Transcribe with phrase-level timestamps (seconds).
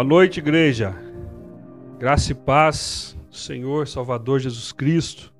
[0.00, 0.96] Boa noite, igreja.
[1.98, 5.30] Graça e paz, Senhor Salvador Jesus Cristo.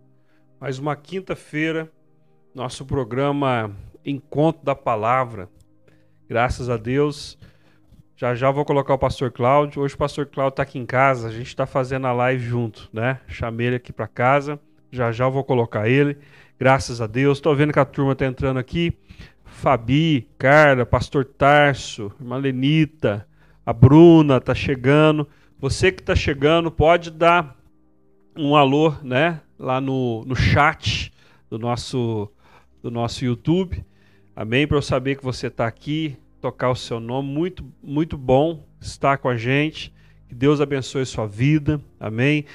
[0.60, 1.90] Mais uma quinta-feira,
[2.54, 5.48] nosso programa Encontro da Palavra.
[6.28, 7.38] Graças a Deus.
[8.14, 9.80] Já já vou colocar o pastor Cláudio.
[9.80, 12.90] Hoje o pastor Cláudio está aqui em casa, a gente está fazendo a live junto,
[12.92, 13.18] né?
[13.26, 14.60] Chamei ele aqui para casa.
[14.92, 16.18] Já já vou colocar ele.
[16.58, 17.38] Graças a Deus.
[17.38, 18.92] Estou vendo que a turma está entrando aqui.
[19.42, 23.26] Fabi, Carla, pastor Tarso, irmã Lenita,
[23.64, 25.28] a Bruna está chegando.
[25.58, 27.56] Você que está chegando pode dar
[28.36, 29.40] um alô, né?
[29.58, 31.12] Lá no, no chat
[31.48, 32.30] do nosso,
[32.82, 33.84] do nosso YouTube.
[34.34, 34.66] Amém?
[34.66, 37.28] Para eu saber que você está aqui, tocar o seu nome.
[37.28, 39.92] Muito, muito bom estar com a gente.
[40.28, 41.80] Que Deus abençoe sua vida.
[41.98, 42.46] Amém?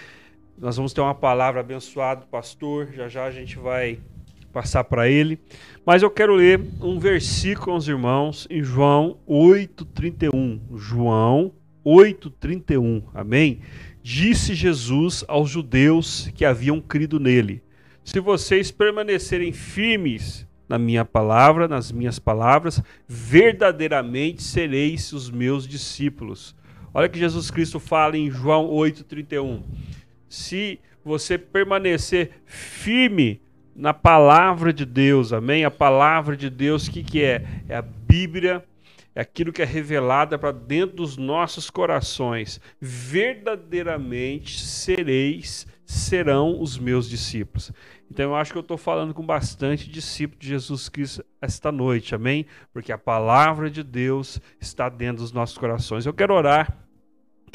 [0.57, 2.91] Nós vamos ter uma palavra abençoada pastor.
[2.94, 3.99] Já já a gente vai
[4.55, 5.38] passar para ele.
[5.85, 10.61] Mas eu quero ler um versículo aos irmãos em João 8:31.
[10.77, 11.51] João
[11.83, 13.03] 8:31.
[13.13, 13.59] Amém.
[14.01, 17.61] Disse Jesus aos judeus que haviam crido nele:
[18.01, 26.55] Se vocês permanecerem firmes na minha palavra, nas minhas palavras, verdadeiramente sereis os meus discípulos.
[26.94, 29.63] Olha que Jesus Cristo fala em João 8:31.
[30.29, 33.41] Se você permanecer firme
[33.75, 35.66] na palavra de Deus, amém?
[35.66, 37.45] A palavra de Deus, o que, que é?
[37.68, 38.63] É a Bíblia,
[39.13, 42.62] é aquilo que é revelada para dentro dos nossos corações.
[42.80, 47.72] Verdadeiramente sereis, serão os meus discípulos.
[48.10, 52.16] Então eu acho que eu estou falando com bastante discípulo de Jesus Cristo esta noite,
[52.16, 52.45] amém?
[52.74, 56.06] Porque a palavra de Deus está dentro dos nossos corações.
[56.06, 56.84] Eu quero orar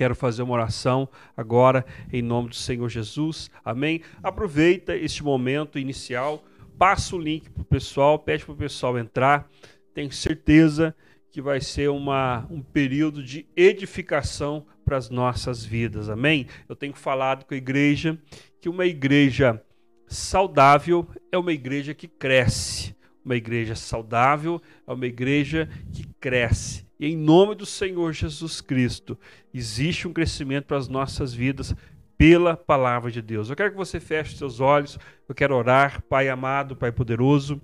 [0.01, 1.07] quero fazer uma oração
[1.37, 3.51] agora em nome do Senhor Jesus.
[3.63, 4.01] Amém?
[4.23, 6.43] Aproveita este momento inicial,
[6.79, 9.47] passa o link para o pessoal, pede para o pessoal entrar.
[9.93, 10.97] Tenho certeza
[11.31, 16.09] que vai ser uma, um período de edificação para as nossas vidas.
[16.09, 16.47] Amém?
[16.67, 18.19] Eu tenho falado com a igreja
[18.59, 19.63] que uma igreja
[20.07, 22.97] saudável é uma igreja que cresce.
[23.23, 26.90] Uma igreja saudável é uma igreja que cresce.
[27.01, 29.19] E em nome do Senhor Jesus Cristo,
[29.55, 31.75] existe um crescimento para as nossas vidas
[32.19, 33.49] pela palavra de Deus.
[33.49, 37.59] Eu quero que você feche seus olhos, eu quero orar, Pai amado, Pai poderoso,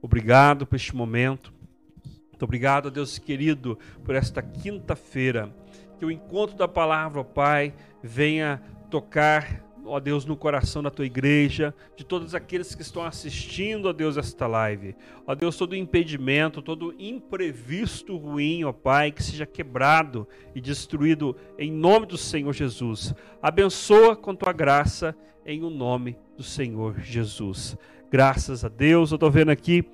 [0.00, 1.52] obrigado por este momento.
[2.30, 5.54] Muito obrigado, Deus querido, por esta quinta-feira.
[5.98, 11.74] Que o encontro da palavra, Pai, venha tocar ó Deus, no coração da tua igreja,
[11.96, 14.94] de todos aqueles que estão assistindo, ó Deus, esta live.
[15.26, 21.72] Ó Deus, todo impedimento, todo imprevisto ruim, ó Pai, que seja quebrado e destruído em
[21.72, 23.14] nome do Senhor Jesus.
[23.42, 27.76] Abençoa com tua graça em o nome do Senhor Jesus.
[28.10, 29.10] Graças a Deus.
[29.10, 29.84] Eu estou vendo aqui,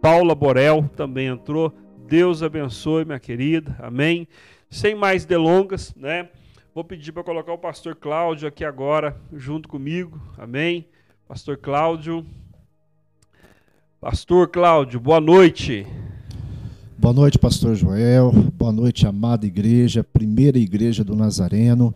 [0.00, 1.72] Paula Borel também entrou.
[2.06, 3.76] Deus abençoe, minha querida.
[3.80, 4.28] Amém.
[4.68, 6.28] Sem mais delongas, né?
[6.76, 10.20] Vou pedir para colocar o pastor Cláudio aqui agora, junto comigo.
[10.36, 10.86] Amém?
[11.26, 12.22] Pastor Cláudio.
[13.98, 15.86] Pastor Cláudio, boa noite.
[16.98, 18.30] Boa noite, pastor Joel.
[18.30, 21.94] Boa noite, amada igreja, primeira igreja do Nazareno.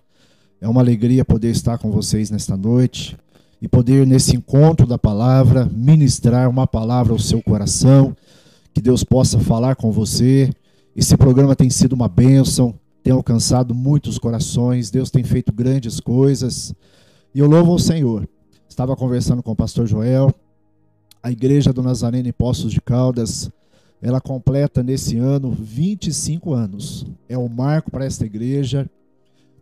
[0.62, 3.18] É uma alegria poder estar com vocês nesta noite
[3.60, 8.16] e poder, nesse encontro da palavra, ministrar uma palavra ao seu coração.
[8.72, 10.50] Que Deus possa falar com você.
[10.96, 16.74] Esse programa tem sido uma bênção tem alcançado muitos corações, Deus tem feito grandes coisas.
[17.34, 18.28] E eu louvo ao Senhor.
[18.68, 20.32] Estava conversando com o pastor Joel,
[21.22, 23.50] a igreja do Nazareno em Poços de Caldas,
[24.00, 27.04] ela completa nesse ano 25 anos.
[27.28, 28.88] É um marco para esta igreja.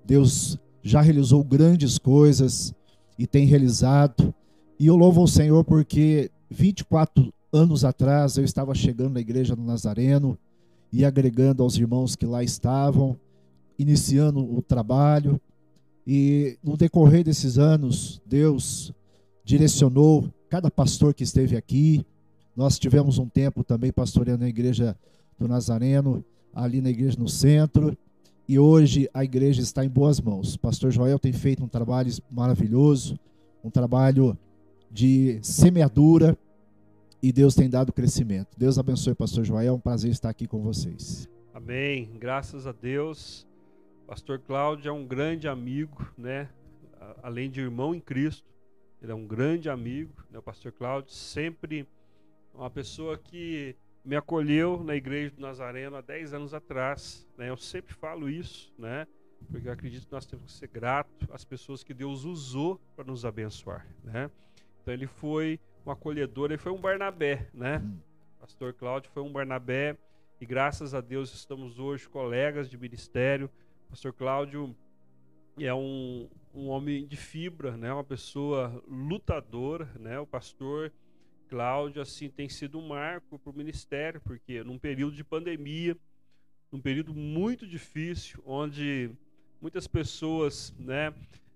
[0.05, 2.73] Deus já realizou grandes coisas
[3.19, 4.33] e tem realizado.
[4.79, 9.63] E eu louvo ao Senhor porque 24 anos atrás eu estava chegando na igreja do
[9.63, 10.39] Nazareno
[10.93, 13.19] e agregando aos irmãos que lá estavam
[13.79, 15.41] iniciando o trabalho.
[16.07, 18.93] E no decorrer desses anos, Deus
[19.45, 22.05] direcionou cada pastor que esteve aqui.
[22.57, 24.97] Nós tivemos um tempo também pastoreando a igreja
[25.39, 27.97] do Nazareno, ali na igreja no centro.
[28.49, 30.55] E hoje a igreja está em boas mãos.
[30.55, 33.19] O pastor Joel tem feito um trabalho maravilhoso,
[33.63, 34.37] um trabalho
[34.91, 36.37] de semeadura
[37.23, 38.57] e Deus tem dado crescimento.
[38.57, 39.69] Deus abençoe, pastor Joel.
[39.69, 41.29] É um prazer estar aqui com vocês.
[41.53, 42.09] Amém.
[42.19, 43.48] Graças a Deus.
[44.09, 46.49] Pastor Cláudio é um grande amigo, né?
[47.23, 48.51] Além de irmão em Cristo,
[49.03, 50.39] ele é um grande amigo, né?
[50.39, 51.87] O pastor Cláudio sempre
[52.55, 57.51] uma pessoa que me acolheu na igreja do Nazareno há 10 anos atrás, né?
[57.51, 59.07] Eu sempre falo isso, né?
[59.51, 63.05] Porque eu acredito que nós temos que ser gratos às pessoas que Deus usou para
[63.05, 64.31] nos abençoar, né?
[64.81, 67.83] Então ele foi um acolhedor, ele foi um Barnabé, né?
[67.85, 67.99] Hum.
[68.41, 69.99] Pastor Cláudio foi um Barnabé
[70.41, 73.51] e graças a Deus estamos hoje colegas de ministério,
[73.89, 74.77] Pastor Cláudio
[75.59, 77.91] é um, um homem de fibra, né?
[77.91, 80.21] Uma pessoa lutadora, né?
[80.21, 80.93] O pastor
[81.49, 85.97] Cláudio assim tem sido um marco para o ministério, porque num período de pandemia,
[86.71, 89.11] num período muito difícil, onde
[89.59, 91.15] muitas pessoas, né,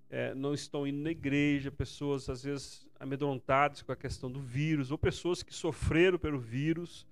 [0.09, 4.91] é, não estão indo na igreja, pessoas às vezes amedrontadas com a questão do vírus,
[4.91, 7.07] ou pessoas que sofreram pelo vírus,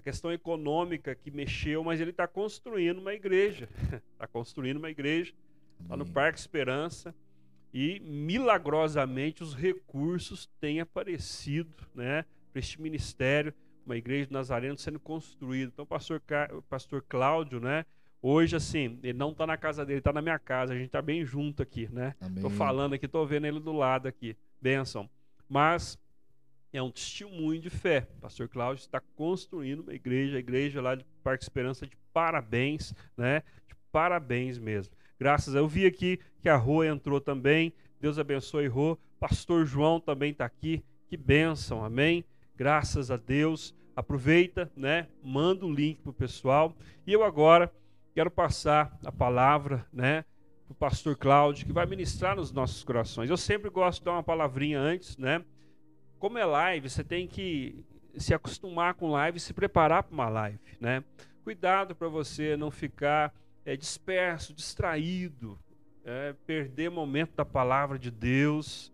[0.00, 3.68] a questão econômica que mexeu, mas ele está construindo uma igreja,
[4.12, 5.32] está construindo uma igreja
[5.88, 7.14] lá no Parque Esperança.
[7.72, 13.54] E milagrosamente os recursos têm aparecido, né, para este ministério,
[13.86, 15.70] uma igreja de Nazareno sendo construída.
[15.72, 16.20] Então, o pastor,
[16.68, 17.84] pastor Cláudio, né,
[18.20, 21.02] hoje assim, ele não está na casa dele, está na minha casa, a gente está
[21.02, 22.14] bem junto aqui, né?
[22.34, 25.08] Estou falando aqui, estou vendo ele do lado aqui, bênção.
[25.48, 25.96] Mas
[26.72, 28.06] é um testemunho de fé.
[28.18, 32.94] O pastor Cláudio está construindo uma igreja, a igreja lá de Parque Esperança de parabéns,
[33.16, 33.42] né?
[33.68, 34.94] De parabéns mesmo.
[35.18, 37.72] Graças a eu vi aqui que a Rô entrou também.
[38.00, 38.96] Deus abençoe Rô.
[39.18, 40.82] Pastor João também está aqui.
[41.08, 42.24] Que bênção, amém?
[42.56, 43.74] Graças a Deus.
[43.94, 45.08] Aproveita, né?
[45.22, 46.74] Manda o link para o pessoal.
[47.06, 47.70] E eu agora
[48.14, 50.24] quero passar a palavra, né?
[50.66, 53.28] Para o pastor Cláudio, que vai ministrar nos nossos corações.
[53.28, 55.44] Eu sempre gosto de dar uma palavrinha antes, né?
[56.20, 57.82] Como é live, você tem que
[58.18, 61.02] se acostumar com live e se preparar para uma live, né?
[61.42, 63.34] Cuidado para você não ficar
[63.64, 65.58] é, disperso, distraído,
[66.04, 68.92] é, perder momento da palavra de Deus.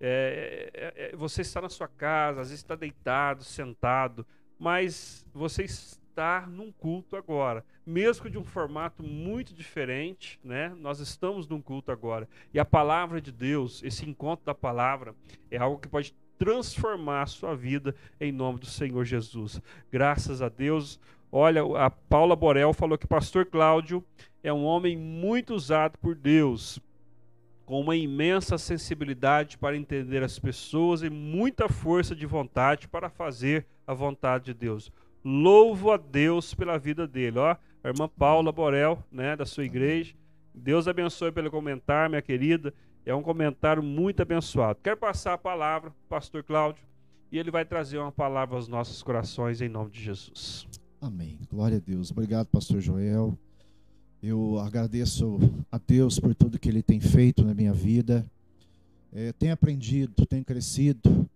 [0.00, 4.24] É, é, é, você está na sua casa, às vezes está deitado, sentado,
[4.56, 10.68] mas você está num culto agora, mesmo de um formato muito diferente, né?
[10.78, 15.12] Nós estamos num culto agora e a palavra de Deus, esse encontro da palavra,
[15.50, 19.62] é algo que pode transformar a sua vida em nome do Senhor Jesus.
[19.90, 20.98] Graças a Deus,
[21.34, 24.04] Olha, a Paula Borel falou que pastor Cláudio
[24.42, 26.78] é um homem muito usado por Deus,
[27.64, 33.64] com uma imensa sensibilidade para entender as pessoas e muita força de vontade para fazer
[33.86, 34.92] a vontade de Deus.
[35.24, 37.56] Louvo a Deus pela vida dele, ó.
[37.82, 40.14] A irmã Paula Borel, né, da sua igreja.
[40.54, 42.74] Deus abençoe pelo comentário, minha querida.
[43.04, 44.78] É um comentário muito abençoado.
[44.82, 46.84] Quero passar a palavra para o pastor Cláudio
[47.32, 50.68] e ele vai trazer uma palavra aos nossos corações em nome de Jesus.
[51.00, 51.40] Amém.
[51.50, 52.12] Glória a Deus.
[52.12, 53.36] Obrigado, pastor Joel.
[54.22, 55.38] Eu agradeço
[55.70, 58.24] a Deus por tudo que ele tem feito na minha vida.
[59.12, 61.28] É, tenho aprendido, tenho crescido.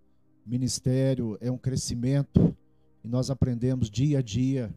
[0.47, 2.57] Ministério é um crescimento
[3.03, 4.73] e nós aprendemos dia a dia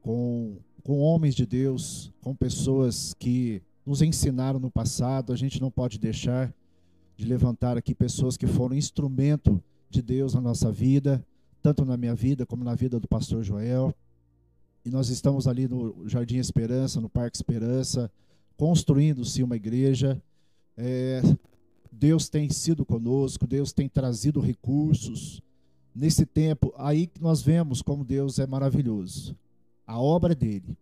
[0.00, 5.32] com, com homens de Deus, com pessoas que nos ensinaram no passado.
[5.32, 6.52] A gente não pode deixar
[7.16, 11.24] de levantar aqui pessoas que foram instrumento de Deus na nossa vida,
[11.62, 13.94] tanto na minha vida como na vida do pastor Joel
[14.84, 18.10] e nós estamos ali no Jardim Esperança, no Parque Esperança,
[18.56, 20.20] construindo-se uma igreja.
[20.76, 21.22] É,
[21.90, 25.40] Deus tem sido conosco, Deus tem trazido recursos.
[25.94, 29.36] Nesse tempo, aí que nós vemos como Deus é maravilhoso.
[29.86, 30.76] A obra dele.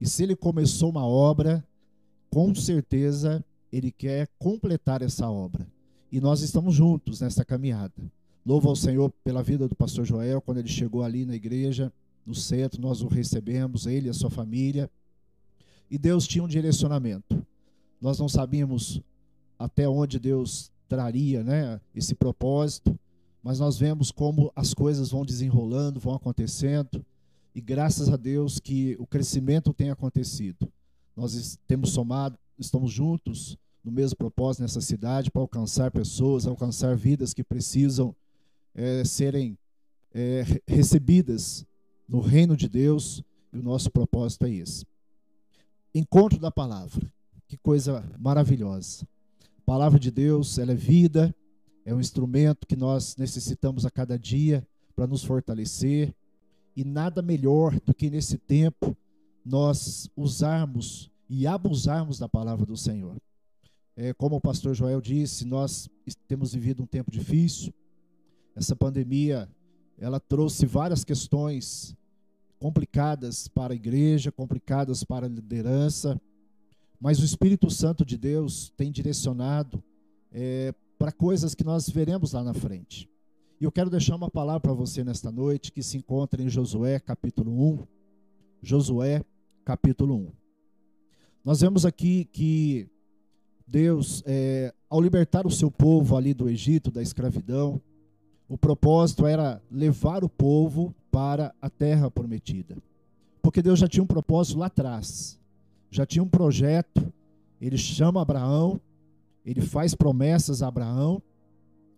[0.00, 1.62] E se ele começou uma obra,
[2.32, 5.66] com certeza ele quer completar essa obra.
[6.10, 7.92] E nós estamos juntos nessa caminhada.
[8.44, 11.92] Louvo ao Senhor pela vida do pastor Joel, quando ele chegou ali na igreja
[12.24, 14.90] no centro, nós o recebemos, ele e a sua família.
[15.90, 17.46] E Deus tinha um direcionamento.
[18.00, 19.02] Nós não sabíamos
[19.58, 22.98] até onde Deus traria né, esse propósito,
[23.42, 27.04] mas nós vemos como as coisas vão desenrolando, vão acontecendo,
[27.54, 30.66] e graças a Deus que o crescimento tem acontecido.
[31.16, 37.34] Nós temos somado, estamos juntos no mesmo propósito nessa cidade para alcançar pessoas, alcançar vidas
[37.34, 38.14] que precisam
[38.74, 39.58] é, serem
[40.14, 41.66] é, recebidas
[42.08, 44.86] no reino de Deus, e o nosso propósito é esse.
[45.94, 47.10] Encontro da palavra.
[47.46, 49.06] Que coisa maravilhosa.
[49.58, 51.34] A palavra de Deus, ela é vida,
[51.84, 54.66] é um instrumento que nós necessitamos a cada dia
[54.96, 56.14] para nos fortalecer,
[56.74, 58.96] e nada melhor do que nesse tempo
[59.44, 63.16] nós usarmos e abusarmos da palavra do Senhor.
[63.96, 65.88] É, como o pastor Joel disse, nós
[66.26, 67.72] temos vivido um tempo difícil.
[68.54, 69.48] Essa pandemia,
[69.98, 71.96] ela trouxe várias questões
[72.58, 76.20] complicadas para a igreja, complicadas para a liderança,
[77.00, 79.82] mas o Espírito Santo de Deus tem direcionado
[80.30, 83.10] é, para coisas que nós veremos lá na frente.
[83.60, 87.00] E eu quero deixar uma palavra para você nesta noite que se encontra em Josué
[87.00, 87.86] capítulo 1.
[88.62, 89.24] Josué
[89.64, 90.32] capítulo 1.
[91.44, 92.88] Nós vemos aqui que
[93.66, 97.80] Deus, é, ao libertar o seu povo ali do Egito, da escravidão,
[98.48, 102.76] o propósito era levar o povo para a terra prometida.
[103.40, 105.40] Porque Deus já tinha um propósito lá atrás.
[105.90, 107.12] já tinha um projeto.
[107.60, 108.80] Ele chama Abraão,
[109.44, 111.22] ele faz promessas a Abraão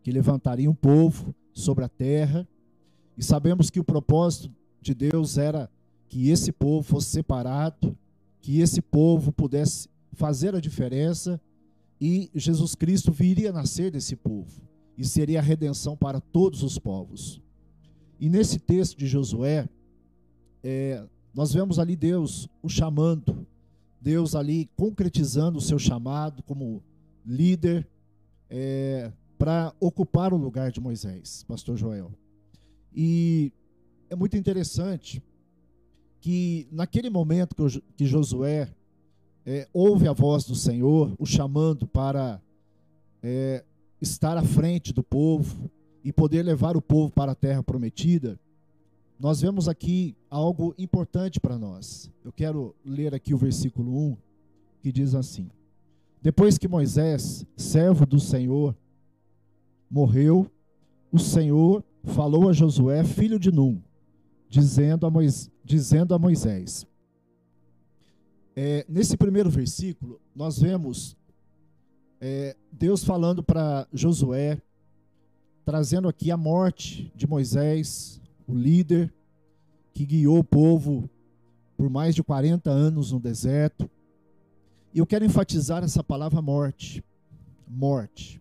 [0.02, 2.46] que levantaria um povo sobre a terra.
[3.16, 5.70] E sabemos que o propósito de Deus era
[6.08, 7.96] que esse povo fosse separado,
[8.40, 11.40] que esse povo pudesse fazer a diferença
[12.00, 14.62] e Jesus Cristo viria nascer desse povo
[14.96, 17.40] e seria a redenção para todos os povos.
[18.20, 19.68] E nesse texto de Josué,
[20.62, 23.46] é, nós vemos ali Deus o chamando,
[24.00, 26.82] Deus ali concretizando o seu chamado como
[27.24, 27.88] líder
[28.48, 32.12] é, para ocupar o lugar de Moisés, Pastor Joel.
[32.94, 33.52] E
[34.08, 35.22] é muito interessante
[36.24, 37.54] que naquele momento
[37.94, 38.72] que Josué
[39.44, 42.40] é, ouve a voz do Senhor, o chamando para
[43.22, 43.62] é,
[44.00, 45.70] estar à frente do povo
[46.02, 48.40] e poder levar o povo para a terra prometida,
[49.20, 52.10] nós vemos aqui algo importante para nós.
[52.24, 54.16] Eu quero ler aqui o versículo 1,
[54.80, 55.50] que diz assim:
[56.22, 58.74] Depois que Moisés, servo do Senhor,
[59.90, 60.50] morreu,
[61.12, 63.78] o Senhor falou a Josué, filho de Num,
[64.54, 66.86] dizendo a, Moisés, dizendo a Moisés:
[68.54, 71.16] é, nesse primeiro versículo, nós vemos
[72.20, 74.62] é, Deus falando para Josué,
[75.64, 79.12] trazendo aqui a morte de Moisés, o líder
[79.92, 81.10] que guiou o povo
[81.76, 83.90] por mais de 40 anos no deserto.
[84.92, 87.04] E eu quero enfatizar essa palavra morte.
[87.66, 88.40] Morte.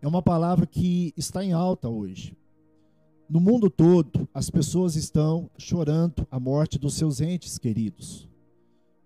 [0.00, 2.34] É uma palavra que está em alta hoje.
[3.28, 8.28] No mundo todo, as pessoas estão chorando a morte dos seus entes queridos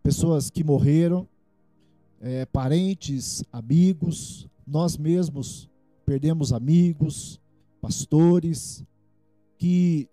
[0.02, 1.28] pessoas que morreram,
[2.20, 5.68] é, parentes, amigos, nós mesmos
[6.04, 7.40] perdemos amigos,
[7.80, 8.84] pastores,
[9.56, 10.08] que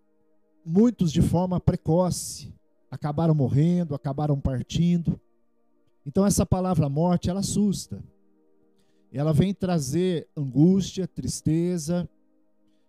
[0.66, 2.54] muitos de forma precoce
[2.92, 5.20] acabaram morrendo, acabaram partindo.
[6.06, 8.04] Então essa palavra morte, ela assusta.
[9.12, 12.08] Ela vem trazer angústia, tristeza,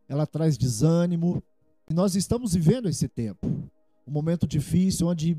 [0.08, 1.42] ela traz desânimo.
[1.88, 3.46] E nós estamos vivendo esse tempo,
[4.06, 5.36] um momento difícil onde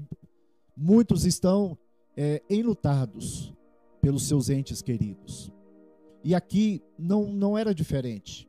[0.81, 1.77] Muitos estão
[2.15, 3.53] é, enlutados
[4.01, 5.51] pelos seus entes queridos.
[6.23, 8.47] E aqui não, não era diferente.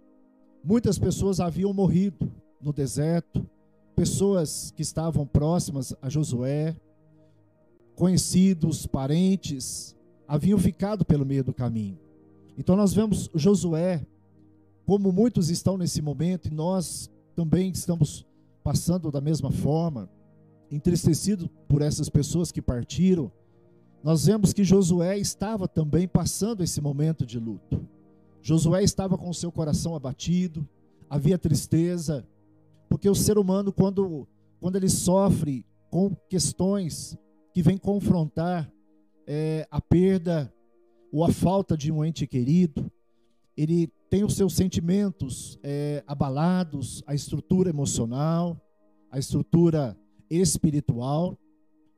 [0.63, 3.45] Muitas pessoas haviam morrido no deserto,
[3.97, 6.77] pessoas que estavam próximas a Josué,
[7.97, 9.97] conhecidos, parentes,
[10.29, 11.99] haviam ficado pelo meio do caminho.
[12.57, 14.07] Então nós vemos Josué,
[14.91, 18.27] como muitos estão nesse momento, e nós também estamos
[18.61, 20.11] passando da mesma forma
[20.69, 23.31] entristecido por essas pessoas que partiram,
[24.03, 27.87] nós vemos que Josué estava também passando esse momento de luto.
[28.43, 30.69] Josué estava com seu coração abatido,
[31.09, 32.27] havia tristeza,
[32.89, 34.27] porque o ser humano, quando,
[34.59, 37.17] quando ele sofre com questões
[37.55, 38.69] que vêm confrontar
[39.25, 40.53] é, a perda
[41.13, 42.91] ou a falta de um ente querido,
[43.57, 48.61] ele tem os seus sentimentos é, abalados, a estrutura emocional,
[49.09, 49.97] a estrutura
[50.29, 51.39] espiritual.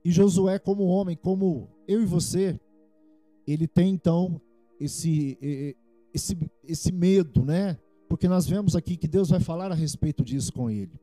[0.04, 2.61] E Josué, como homem, como eu e você,
[3.47, 4.38] ele tem então
[4.78, 5.38] esse,
[6.12, 7.78] esse, esse medo, né?
[8.11, 11.00] Porque nós vemos aqui que Deus vai falar a respeito disso com ele.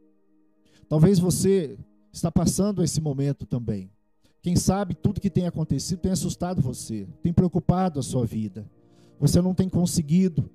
[0.87, 1.75] Talvez você
[2.13, 3.89] está passando esse momento também.
[4.43, 8.69] Quem sabe tudo que tem acontecido tem assustado você, tem preocupado a sua vida.
[9.19, 10.49] Você não tem conseguido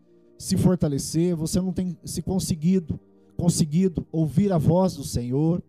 [0.44, 3.00] se fortalecer, você não tem se conseguido
[3.34, 5.62] conseguido ouvir a voz do Senhor.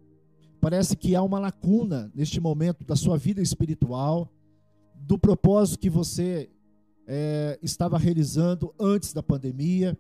[0.60, 4.30] Parece que há uma lacuna neste momento da sua vida espiritual,
[4.94, 6.50] do propósito que você
[7.08, 9.98] é, estava realizando antes da pandemia.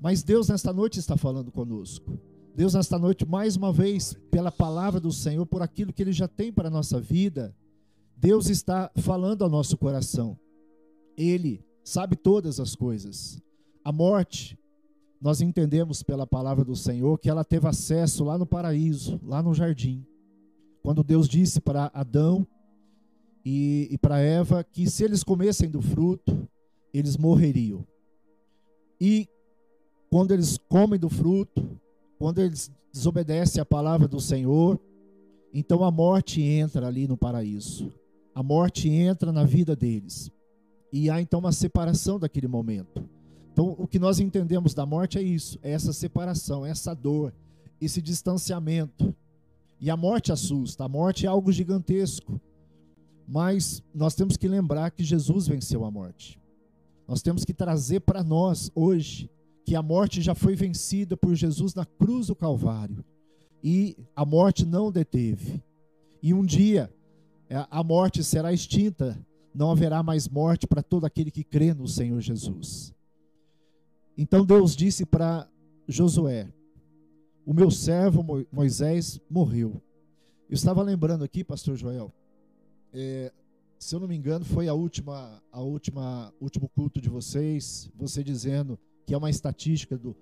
[0.00, 2.18] Mas Deus nesta noite está falando conosco.
[2.54, 6.26] Deus nesta noite, mais uma vez, pela palavra do Senhor, por aquilo que Ele já
[6.26, 7.54] tem para a nossa vida,
[8.16, 10.38] Deus está falando ao nosso coração.
[11.18, 13.42] Ele sabe todas as coisas.
[13.88, 14.58] A morte
[15.18, 19.54] nós entendemos pela palavra do Senhor que ela teve acesso lá no paraíso, lá no
[19.54, 20.04] jardim.
[20.82, 22.46] Quando Deus disse para Adão
[23.42, 26.46] e, e para Eva que se eles comessem do fruto,
[26.92, 27.82] eles morreriam.
[29.00, 29.26] E
[30.10, 31.66] quando eles comem do fruto,
[32.18, 34.78] quando eles desobedecem a palavra do Senhor,
[35.50, 37.90] então a morte entra ali no paraíso.
[38.34, 40.30] A morte entra na vida deles.
[40.92, 43.08] E há então uma separação daquele momento.
[43.58, 47.34] Então, o que nós entendemos da morte é isso: é essa separação, é essa dor,
[47.80, 49.12] esse distanciamento.
[49.80, 52.40] E a morte assusta, a morte é algo gigantesco.
[53.26, 56.40] Mas nós temos que lembrar que Jesus venceu a morte.
[57.08, 59.28] Nós temos que trazer para nós hoje
[59.64, 63.04] que a morte já foi vencida por Jesus na cruz do Calvário.
[63.60, 65.60] E a morte não deteve.
[66.22, 66.94] E um dia
[67.50, 69.18] é, a morte será extinta,
[69.52, 72.96] não haverá mais morte para todo aquele que crê no Senhor Jesus.
[74.18, 75.48] Então Deus disse para
[75.86, 76.52] Josué:
[77.46, 79.80] O meu servo Moisés morreu.
[80.50, 82.12] Eu estava lembrando aqui, pastor Joel,
[82.92, 83.32] é,
[83.78, 88.24] se eu não me engano, foi a última, a última, último culto de vocês, você
[88.24, 88.76] dizendo
[89.06, 90.16] que é uma estatística do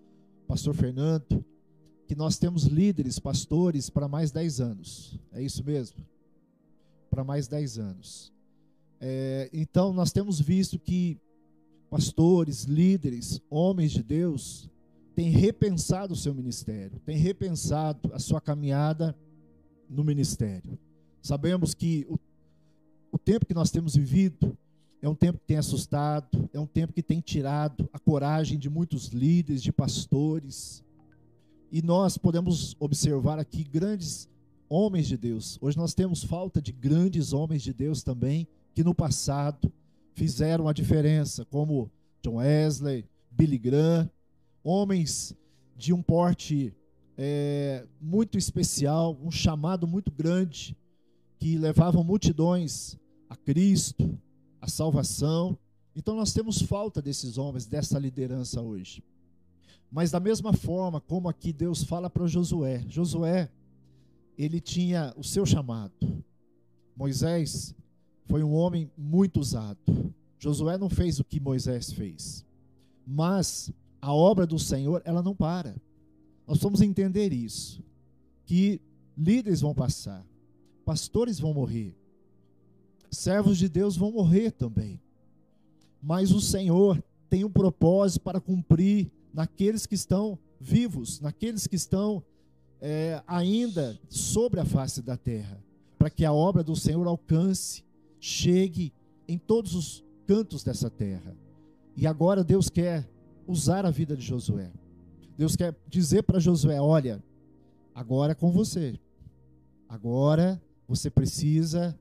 [0.47, 1.43] pastor Fernando,
[2.07, 5.19] que nós temos líderes, pastores para mais 10 anos.
[5.33, 6.05] É isso mesmo?
[7.09, 8.33] Para mais 10 anos.
[9.01, 11.19] É, então, nós temos visto que
[11.97, 14.69] pastores, líderes, homens de Deus,
[15.15, 19.17] têm repensado o seu ministério, têm repensado a sua caminhada
[19.89, 20.79] no ministério.
[21.23, 22.19] Sabemos que o,
[23.11, 24.55] o tempo que nós temos vivido
[25.01, 28.69] é um tempo que tem assustado, é um tempo que tem tirado a coragem de
[28.69, 30.85] muitos líderes, de pastores.
[31.73, 34.29] E nós podemos observar aqui grandes
[34.69, 35.57] homens de Deus.
[35.63, 39.73] Hoje nós temos falta de grandes homens de Deus também, que no passado
[40.17, 41.91] fizeram a diferença, como
[42.23, 44.11] John Wesley, Billy Graham,
[44.65, 45.37] homens
[45.77, 46.75] de um porte
[47.19, 50.75] é, muito especial, um chamado muito grande,
[51.39, 52.97] que levavam multidões
[53.29, 54.19] a Cristo,
[54.59, 55.57] a salvação.
[55.95, 59.05] Então nós temos falta desses homens, dessa liderança hoje.
[59.93, 63.51] Mas da mesma forma como aqui Deus fala para Josué, Josué,
[64.39, 66.25] ele tinha o seu chamado.
[66.97, 67.75] Moisés
[68.27, 69.79] foi um homem muito usado.
[70.39, 72.45] Josué não fez o que Moisés fez.
[73.07, 75.75] Mas a obra do Senhor, ela não para.
[76.47, 77.83] Nós vamos entender isso,
[78.45, 78.81] que
[79.17, 80.25] líderes vão passar,
[80.85, 81.97] pastores vão morrer,
[83.11, 85.01] servos de Deus vão morrer também.
[86.01, 92.23] Mas o Senhor tem um propósito para cumprir naqueles que estão vivos, naqueles que estão
[92.81, 95.61] é, ainda sobre a face da terra,
[95.99, 97.83] para que a obra do Senhor alcance,
[98.27, 98.93] chegue
[99.29, 101.37] em todos os cantos dessa terra.
[101.97, 103.09] E agora Deus quer
[103.47, 104.73] usar a vida de Josué.
[105.39, 107.23] Deus quer dizer para Josué: olha,
[107.95, 108.99] agora é com você.
[109.89, 111.97] Agora você precisa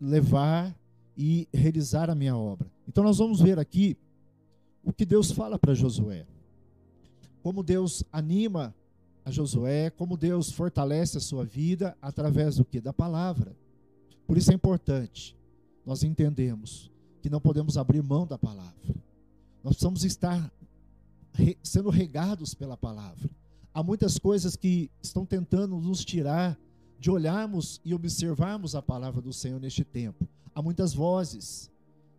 [0.00, 0.76] levar
[1.16, 2.68] e realizar a minha obra.
[2.88, 3.96] Então nós vamos ver aqui
[4.82, 6.26] o que Deus fala para Josué.
[7.40, 8.74] Como Deus anima
[9.24, 12.80] a Josué, como Deus fortalece a sua vida através do que?
[12.80, 13.56] Da palavra.
[14.26, 15.35] Por isso é importante
[15.86, 16.90] nós entendemos
[17.22, 18.94] que não podemos abrir mão da palavra.
[19.62, 20.52] Nós precisamos estar
[21.62, 23.30] sendo regados pela palavra.
[23.72, 26.58] Há muitas coisas que estão tentando nos tirar
[26.98, 30.26] de olharmos e observarmos a palavra do Senhor neste tempo.
[30.54, 31.70] Há muitas vozes,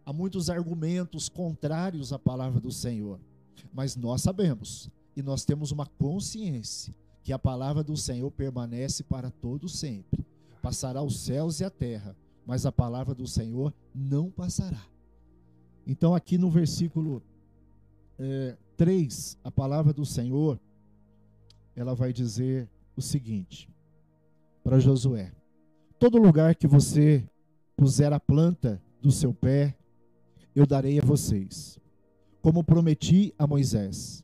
[0.05, 3.19] há muitos argumentos contrários à palavra do Senhor.
[3.73, 9.31] Mas nós sabemos e nós temos uma consciência que a palavra do Senhor permanece para
[9.31, 10.25] todo sempre.
[10.61, 12.15] Passará os céus e a terra,
[12.47, 14.81] mas a palavra do Senhor não passará.
[15.85, 17.21] Então, aqui no versículo
[18.17, 20.57] é, 3, a palavra do Senhor,
[21.75, 23.69] ela vai dizer o seguinte:
[24.63, 25.33] para Josué:
[25.99, 27.29] Todo lugar que você
[27.75, 29.75] puser a planta do seu pé,
[30.55, 31.77] eu darei a vocês,
[32.41, 34.23] como prometi a Moisés.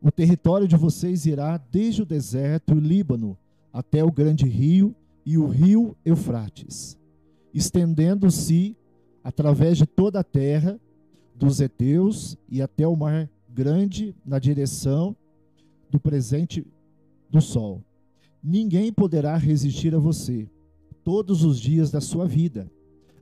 [0.00, 3.36] O território de vocês irá desde o deserto e o Líbano
[3.72, 4.94] até o grande rio
[5.26, 6.97] e o rio Eufrates,
[7.58, 8.76] estendendo-se
[9.22, 10.80] através de toda a terra
[11.34, 15.14] dos heteus e até o mar grande na direção
[15.90, 16.64] do presente
[17.28, 17.82] do sol.
[18.42, 20.48] Ninguém poderá resistir a você
[21.02, 22.70] todos os dias da sua vida.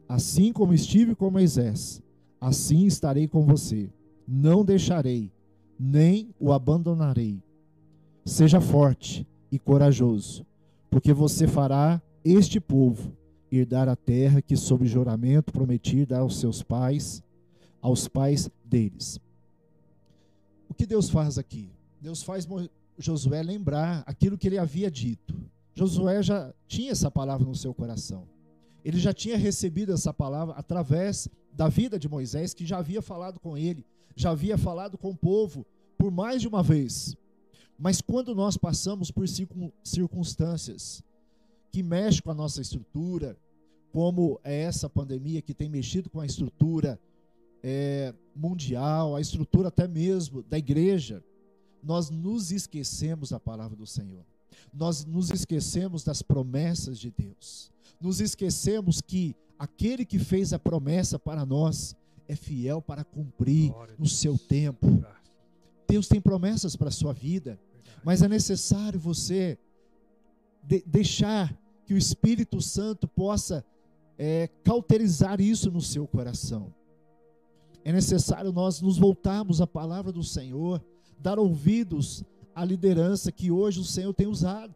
[0.07, 2.03] Assim como estive com Moisés,
[2.38, 3.90] assim estarei com você.
[4.29, 5.33] Não deixarei,
[5.79, 7.42] nem o abandonarei.
[8.25, 10.44] Seja forte e corajoso,
[10.90, 13.15] porque você fará este povo
[13.50, 17.22] herdar a terra que, sob juramento, prometi dar aos seus pais,
[17.80, 19.20] aos pais deles.
[20.68, 21.70] O que Deus faz aqui?
[22.00, 22.46] Deus faz
[22.98, 25.35] Josué lembrar aquilo que ele havia dito.
[25.74, 28.26] Josué já tinha essa palavra no seu coração.
[28.85, 33.40] Ele já tinha recebido essa palavra através da vida de Moisés, que já havia falado
[33.40, 35.66] com ele, já havia falado com o povo
[35.98, 37.16] por mais de uma vez.
[37.78, 39.26] Mas quando nós passamos por
[39.82, 41.02] circunstâncias
[41.77, 43.37] que mexem com a nossa estrutura,
[43.93, 46.99] como é essa pandemia que tem mexido com a estrutura
[47.62, 51.23] é, mundial, a estrutura até mesmo da igreja,
[51.83, 54.25] nós nos esquecemos da palavra do Senhor.
[54.73, 57.71] Nós nos esquecemos das promessas de Deus.
[58.01, 61.95] Nos esquecemos que aquele que fez a promessa para nós
[62.27, 64.87] é fiel para cumprir no seu tempo.
[65.87, 67.61] Deus tem promessas para a sua vida,
[68.03, 69.59] mas é necessário você
[70.62, 71.55] de deixar
[71.87, 73.64] que o Espírito Santo possa
[74.18, 76.75] é, cauterizar isso no seu coração.
[77.85, 80.85] É necessário nós nos voltarmos à palavra do Senhor,
[81.20, 84.75] dar ouvidos à liderança que hoje o Senhor tem usado.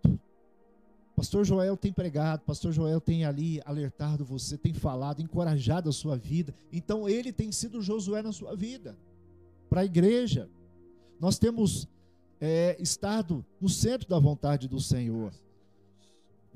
[1.16, 6.16] Pastor Joel tem pregado, Pastor Joel tem ali alertado você, tem falado, encorajado a sua
[6.16, 6.54] vida.
[6.72, 8.96] Então ele tem sido Josué na sua vida,
[9.68, 10.48] para a igreja.
[11.18, 11.88] Nós temos
[12.40, 15.32] é, estado no centro da vontade do Senhor.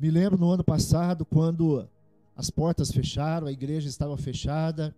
[0.05, 1.88] Me lembro no ano passado, quando
[2.37, 4.95] as portas fecharam, a igreja estava fechada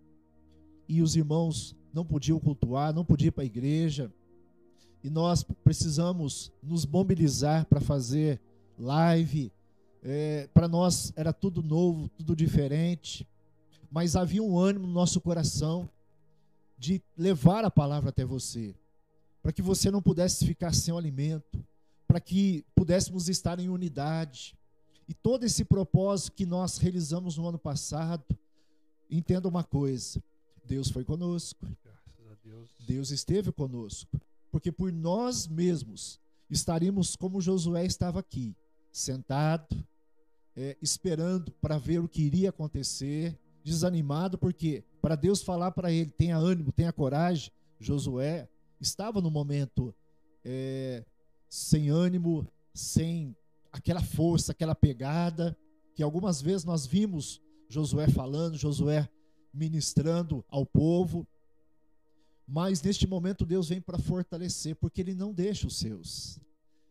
[0.85, 4.11] e os irmãos não podiam cultuar, não podiam ir para a igreja.
[5.01, 8.41] E nós precisamos nos mobilizar para fazer
[8.77, 9.49] live.
[10.03, 13.25] É, para nós era tudo novo, tudo diferente.
[13.89, 15.89] Mas havia um ânimo no nosso coração
[16.77, 18.75] de levar a palavra até você,
[19.41, 21.63] para que você não pudesse ficar sem o alimento,
[22.05, 24.56] para que pudéssemos estar em unidade.
[25.07, 28.37] E todo esse propósito que nós realizamos no ano passado,
[29.09, 30.21] entenda uma coisa:
[30.65, 31.65] Deus foi conosco.
[32.43, 32.69] Deus.
[32.79, 34.19] Deus esteve conosco.
[34.51, 38.55] Porque por nós mesmos estaríamos como Josué estava aqui,
[38.91, 39.75] sentado,
[40.55, 46.09] é, esperando para ver o que iria acontecer, desanimado, porque para Deus falar para ele:
[46.11, 47.51] tenha ânimo, tenha coragem.
[47.79, 48.49] Josué
[48.81, 49.93] estava no momento
[50.43, 51.05] é,
[51.47, 53.35] sem ânimo, sem
[53.77, 55.57] aquela força, aquela pegada,
[55.95, 59.09] que algumas vezes nós vimos Josué falando, Josué
[59.53, 61.27] ministrando ao povo.
[62.47, 66.39] Mas neste momento Deus vem para fortalecer, porque Ele não deixa os seus.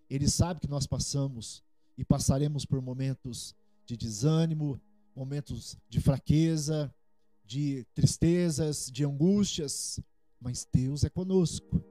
[0.08, 1.62] Ele sabe que nós passamos
[1.96, 4.80] e passaremos por momentos de desânimo,
[5.14, 6.94] momentos de fraqueza,
[7.44, 9.98] de tristezas, de angústias,
[10.40, 11.82] mas Deus é conosco.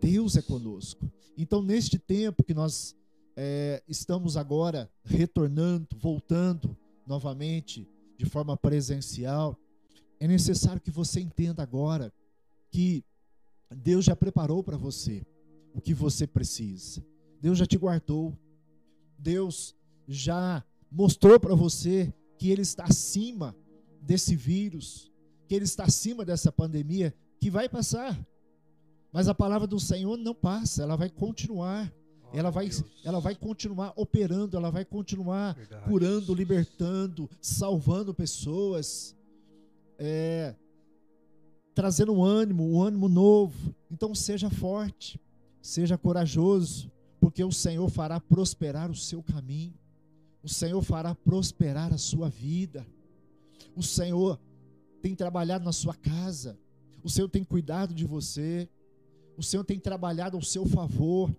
[0.00, 1.12] Deus é conosco.
[1.36, 2.96] Então, neste tempo que nós
[3.42, 6.76] é, estamos agora retornando, voltando
[7.06, 9.58] novamente de forma presencial,
[10.20, 12.12] é necessário que você entenda agora
[12.70, 13.02] que
[13.74, 15.26] Deus já preparou para você
[15.72, 17.02] o que você precisa.
[17.40, 18.38] Deus já te guardou.
[19.18, 19.74] Deus
[20.06, 23.56] já mostrou para você que Ele está acima
[24.02, 25.10] desse vírus,
[25.48, 28.22] que Ele está acima dessa pandemia que vai passar.
[29.10, 31.90] Mas a palavra do Senhor não passa, ela vai continuar.
[32.32, 32.70] Ela vai,
[33.04, 35.84] ela vai continuar operando, ela vai continuar Verdade.
[35.84, 39.16] curando, libertando, salvando pessoas,
[39.98, 40.54] é,
[41.74, 43.74] trazendo um ânimo, um ânimo novo.
[43.90, 45.20] Então seja forte,
[45.60, 49.74] seja corajoso, porque o Senhor fará prosperar o seu caminho,
[50.42, 52.86] o Senhor fará prosperar a sua vida,
[53.76, 54.40] o Senhor
[55.02, 56.58] tem trabalhado na sua casa,
[57.02, 58.68] o Senhor tem cuidado de você,
[59.36, 61.34] o Senhor tem trabalhado ao seu favor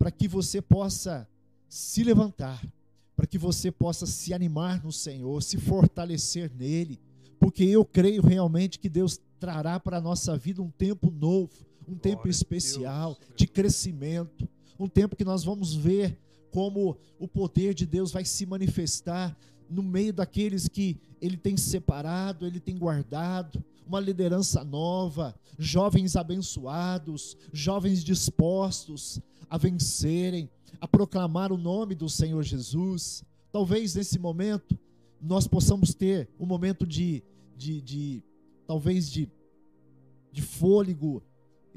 [0.00, 1.28] para que você possa
[1.68, 2.66] se levantar,
[3.14, 6.98] para que você possa se animar no Senhor, se fortalecer nele,
[7.38, 11.92] porque eu creio realmente que Deus trará para a nossa vida um tempo novo, um
[11.92, 13.36] Glória tempo especial Deus.
[13.36, 16.18] de crescimento, um tempo que nós vamos ver
[16.50, 19.36] como o poder de Deus vai se manifestar
[19.68, 27.36] no meio daqueles que ele tem separado, ele tem guardado, uma liderança nova, jovens abençoados,
[27.52, 30.48] jovens dispostos a vencerem,
[30.80, 33.24] a proclamar o nome do Senhor Jesus.
[33.50, 34.78] Talvez nesse momento
[35.20, 37.24] nós possamos ter um momento de,
[37.56, 38.22] de, de
[38.64, 39.28] talvez de,
[40.30, 41.20] de fôlego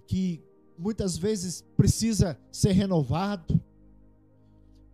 [0.05, 0.39] que
[0.77, 3.59] muitas vezes precisa ser renovado,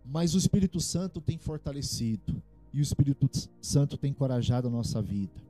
[0.02, 3.28] mas o Espírito Santo tem fortalecido e o Espírito
[3.60, 5.49] Santo tem encorajado a nossa vida.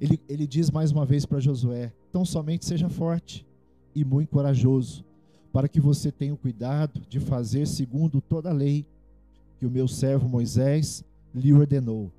[0.00, 3.46] Ele, ele diz mais uma vez para Josué: tão somente seja forte
[3.94, 5.04] e muito corajoso,
[5.52, 8.86] para que você tenha o cuidado de fazer segundo toda a lei
[9.58, 11.02] que o meu servo Moisés
[11.34, 12.12] lhe ordenou.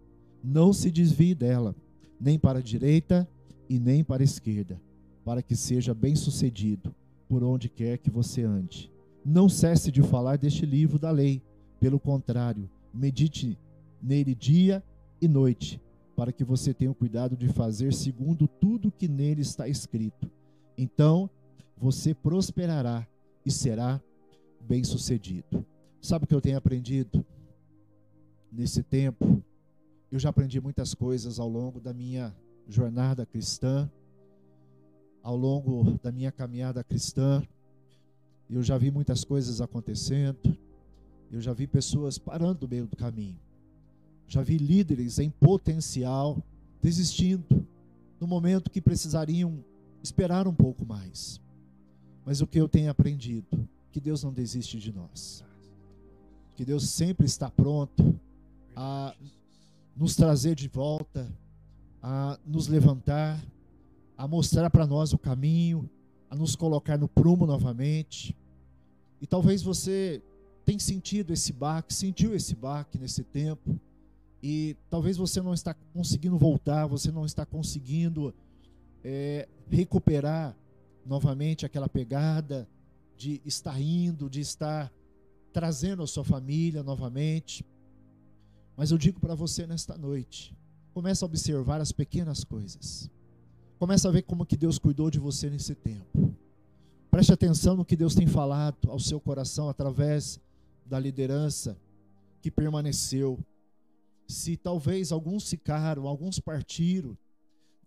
[0.44, 1.76] Não se desvie dela,
[2.20, 3.28] nem para a direita
[3.70, 4.82] e nem para a esquerda,
[5.24, 6.94] para que seja bem-sucedido
[7.28, 8.92] por onde quer que você ande.
[9.24, 11.42] Não cesse de falar deste livro da lei,
[11.80, 13.58] pelo contrário, medite
[14.02, 14.84] nele dia
[15.22, 15.82] e noite,
[16.18, 20.32] para que você tenha o cuidado de fazer segundo tudo que nele está escrito.
[20.76, 21.30] Então
[21.78, 23.08] você prosperará
[23.46, 24.02] e será
[24.60, 25.64] bem-sucedido.
[26.02, 27.24] Sabe o que eu tenho aprendido
[28.52, 29.44] nesse tempo?
[30.12, 32.36] Eu já aprendi muitas coisas ao longo da minha
[32.68, 33.88] jornada cristã,
[35.22, 37.44] ao longo da minha caminhada cristã.
[38.50, 40.58] Eu já vi muitas coisas acontecendo.
[41.32, 43.40] Eu já vi pessoas parando no meio do caminho.
[44.28, 46.44] Já vi líderes em potencial
[46.82, 47.66] desistindo
[48.20, 49.64] no momento que precisariam
[50.04, 51.42] esperar um pouco mais.
[52.26, 55.44] Mas o que eu tenho aprendido, que Deus não desiste de nós.
[56.58, 58.20] que Deus sempre está pronto
[58.76, 59.16] a
[59.96, 61.32] nos trazer de volta,
[62.02, 63.40] a nos levantar,
[64.18, 65.88] a mostrar para nós o caminho,
[66.28, 68.36] a nos colocar no prumo novamente.
[69.22, 70.20] E talvez você
[70.66, 73.80] tenha sentido esse baque, sentiu esse baque nesse tempo,
[74.42, 78.34] e talvez você não está conseguindo voltar, você não está conseguindo
[79.04, 80.56] é, recuperar
[81.06, 82.68] novamente aquela pegada
[83.16, 84.92] de estar indo, de estar
[85.52, 87.66] trazendo a sua família novamente.
[88.76, 90.56] Mas eu digo para você nesta noite,
[90.94, 93.10] comece a observar as pequenas coisas.
[93.80, 96.36] Comece a ver como que Deus cuidou de você nesse tempo.
[97.10, 100.40] Preste atenção no que Deus tem falado ao seu coração através
[100.86, 101.78] da liderança
[102.42, 103.40] que permaneceu.
[104.28, 107.18] Se talvez alguns ficaram, alguns partiram,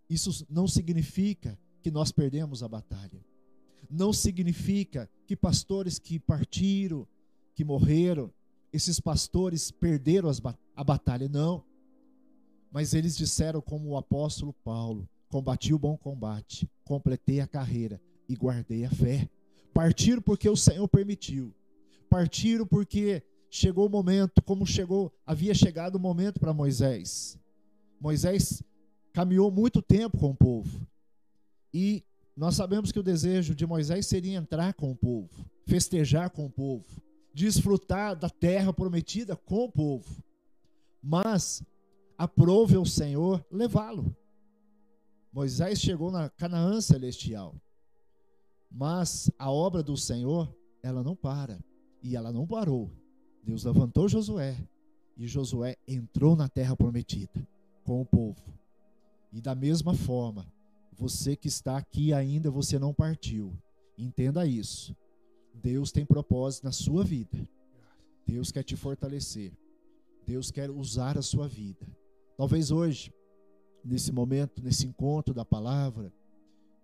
[0.09, 3.23] isso não significa que nós perdemos a batalha.
[3.89, 7.07] Não significa que pastores que partiram,
[7.53, 8.31] que morreram,
[8.73, 10.29] esses pastores perderam
[10.75, 11.27] a batalha.
[11.27, 11.63] Não.
[12.71, 18.35] Mas eles disseram, como o apóstolo Paulo: Combati o bom combate, completei a carreira e
[18.35, 19.29] guardei a fé.
[19.73, 21.53] Partiram porque o Senhor permitiu.
[22.09, 27.37] Partiram porque chegou o momento, como chegou, havia chegado o momento para Moisés.
[27.99, 28.63] Moisés
[29.11, 30.87] caminhou muito tempo com o povo.
[31.73, 32.03] E
[32.35, 36.49] nós sabemos que o desejo de Moisés seria entrar com o povo, festejar com o
[36.49, 36.85] povo,
[37.33, 40.23] desfrutar da terra prometida com o povo.
[41.03, 41.61] Mas
[42.17, 44.15] aprove ao Senhor levá-lo.
[45.31, 47.55] Moisés chegou na Canaã celestial.
[48.71, 51.59] Mas a obra do Senhor, ela não para.
[52.01, 53.00] E ela não parou.
[53.43, 54.57] Deus levantou Josué.
[55.17, 57.47] E Josué entrou na terra prometida
[57.83, 58.41] com o povo.
[59.31, 60.45] E da mesma forma,
[60.91, 63.53] você que está aqui ainda, você não partiu.
[63.97, 64.95] Entenda isso.
[65.53, 67.47] Deus tem propósito na sua vida.
[68.25, 69.51] Deus quer te fortalecer.
[70.25, 71.85] Deus quer usar a sua vida.
[72.37, 73.13] Talvez hoje
[73.83, 76.13] nesse momento, nesse encontro da palavra,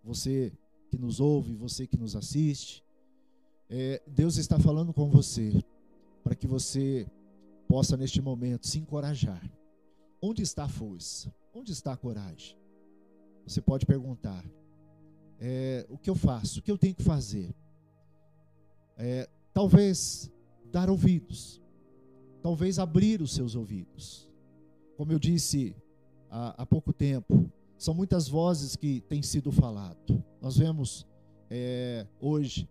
[0.04, 0.52] você
[0.90, 2.84] que nos ouve, você que nos assiste,
[3.70, 5.64] é, Deus está falando com você
[6.28, 7.10] para que você
[7.70, 9.42] possa neste momento se encorajar.
[10.22, 11.34] Onde está a força?
[11.54, 12.58] Onde está a coragem?
[13.46, 14.44] Você pode perguntar:
[15.40, 16.60] é, o que eu faço?
[16.60, 17.56] O que eu tenho que fazer?
[18.98, 20.30] É, talvez
[20.70, 21.62] dar ouvidos,
[22.42, 24.30] talvez abrir os seus ouvidos.
[24.98, 25.74] Como eu disse
[26.30, 27.50] há, há pouco tempo.
[27.78, 30.22] São muitas vozes que têm sido falado.
[30.42, 31.08] Nós vemos
[31.50, 32.68] é, hoje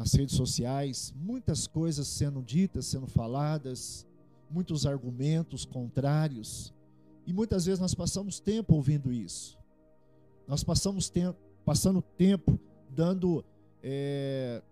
[0.00, 4.06] nas redes sociais muitas coisas sendo ditas, sendo faladas,
[4.50, 6.72] muitos argumentos contrários.
[7.26, 9.58] E muitas vezes nós passamos tempo ouvindo isso.
[10.48, 12.58] Nós passamos tempo, passando tempo
[12.88, 13.44] dando
[13.82, 14.62] é,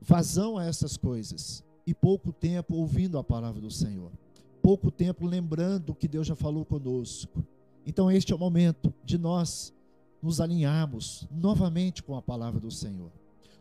[0.00, 4.12] vazão a essas coisas e pouco tempo ouvindo a palavra do Senhor
[4.68, 7.42] pouco tempo lembrando que Deus já falou conosco.
[7.86, 9.72] Então, este é o momento de nós
[10.20, 13.10] nos alinharmos novamente com a palavra do Senhor,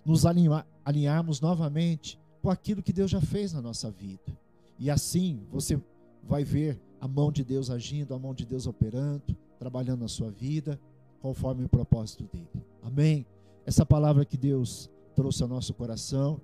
[0.08, 4.39] nos alinharmos novamente com aquilo que Deus já fez na nossa vida.
[4.80, 5.78] E assim você
[6.24, 10.32] vai ver a mão de Deus agindo, a mão de Deus operando, trabalhando na sua
[10.32, 10.80] vida,
[11.20, 12.65] conforme o propósito dele.
[12.82, 13.26] Amém?
[13.65, 16.39] Essa palavra que Deus trouxe ao nosso coração,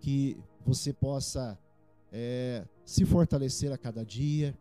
[0.00, 1.56] que você possa
[2.10, 4.58] é, se fortalecer a cada dia,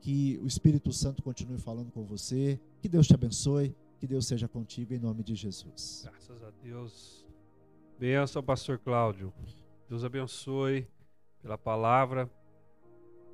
[0.00, 4.48] que o Espírito Santo continue falando com você, que Deus te abençoe, que Deus seja
[4.48, 6.02] contigo em nome de Jesus.
[6.04, 7.27] Graças a Deus.
[7.98, 9.34] Benção, pastor Cláudio.
[9.88, 10.86] Deus abençoe
[11.42, 12.30] pela palavra.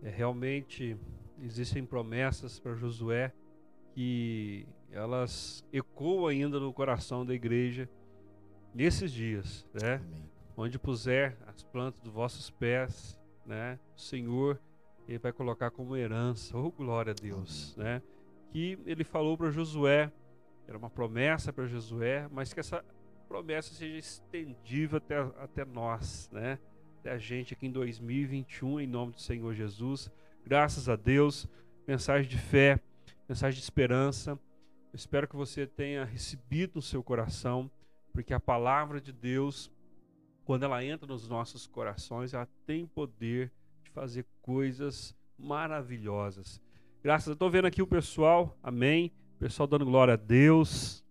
[0.02, 0.96] É, realmente
[1.38, 3.30] existem promessas para Josué
[3.92, 7.90] que elas ecoam ainda no coração da igreja
[8.74, 9.96] nesses dias, né?
[9.96, 10.30] Amém.
[10.56, 13.78] Onde puser as plantas dos vossos pés, né?
[13.94, 14.58] O Senhor
[15.06, 18.00] ele vai colocar como herança, oh glória a Deus, né?
[18.50, 20.10] Que ele falou para Josué,
[20.66, 22.82] era uma promessa para Josué, mas que essa
[23.24, 26.58] promessa seja estendível até, até nós, né?
[27.00, 30.10] Até a gente aqui em 2021, em nome do Senhor Jesus.
[30.44, 31.46] Graças a Deus,
[31.86, 32.78] mensagem de fé,
[33.28, 34.32] mensagem de esperança.
[34.32, 37.70] Eu espero que você tenha recebido no seu coração,
[38.12, 39.70] porque a palavra de Deus
[40.44, 43.50] quando ela entra nos nossos corações, ela tem poder
[43.82, 46.60] de fazer coisas maravilhosas.
[47.02, 49.12] Graças, eu estou vendo aqui o pessoal, amém.
[49.36, 51.03] O pessoal dando glória a Deus,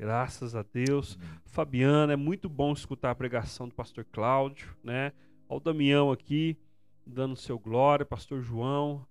[0.00, 1.18] graças a Deus.
[1.44, 5.12] Fabiana, é muito bom escutar a pregação do pastor Cláudio, né?
[5.46, 6.56] Olha o Damião aqui,
[7.04, 9.06] dando seu glória, pastor João.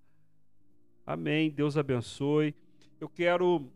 [1.06, 2.56] Amém, Deus abençoe.
[3.00, 3.72] Eu quero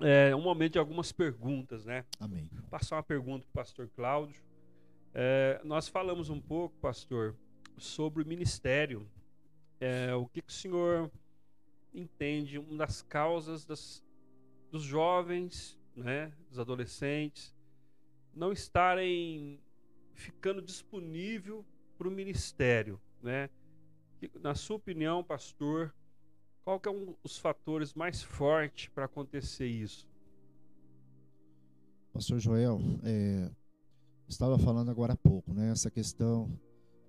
[0.00, 2.06] é, um momento de algumas perguntas, né?
[2.18, 2.48] Amém.
[2.54, 4.42] Vou passar uma pergunta para o pastor Cláudio.
[5.12, 7.36] É, nós falamos um pouco, pastor,
[7.76, 9.06] sobre o ministério.
[9.78, 11.10] É, o que, que o senhor
[11.92, 14.02] entende uma das causas das,
[14.70, 17.54] dos jovens, né, dos adolescentes,
[18.34, 19.60] não estarem
[20.12, 21.64] ficando disponível
[21.96, 23.48] para o ministério, né?
[24.40, 25.94] Na sua opinião, pastor,
[26.64, 30.08] qual que é um dos fatores mais fortes para acontecer isso?
[32.12, 33.50] Pastor Joel, é,
[34.28, 35.70] estava falando agora há pouco, né?
[35.70, 36.58] Essa questão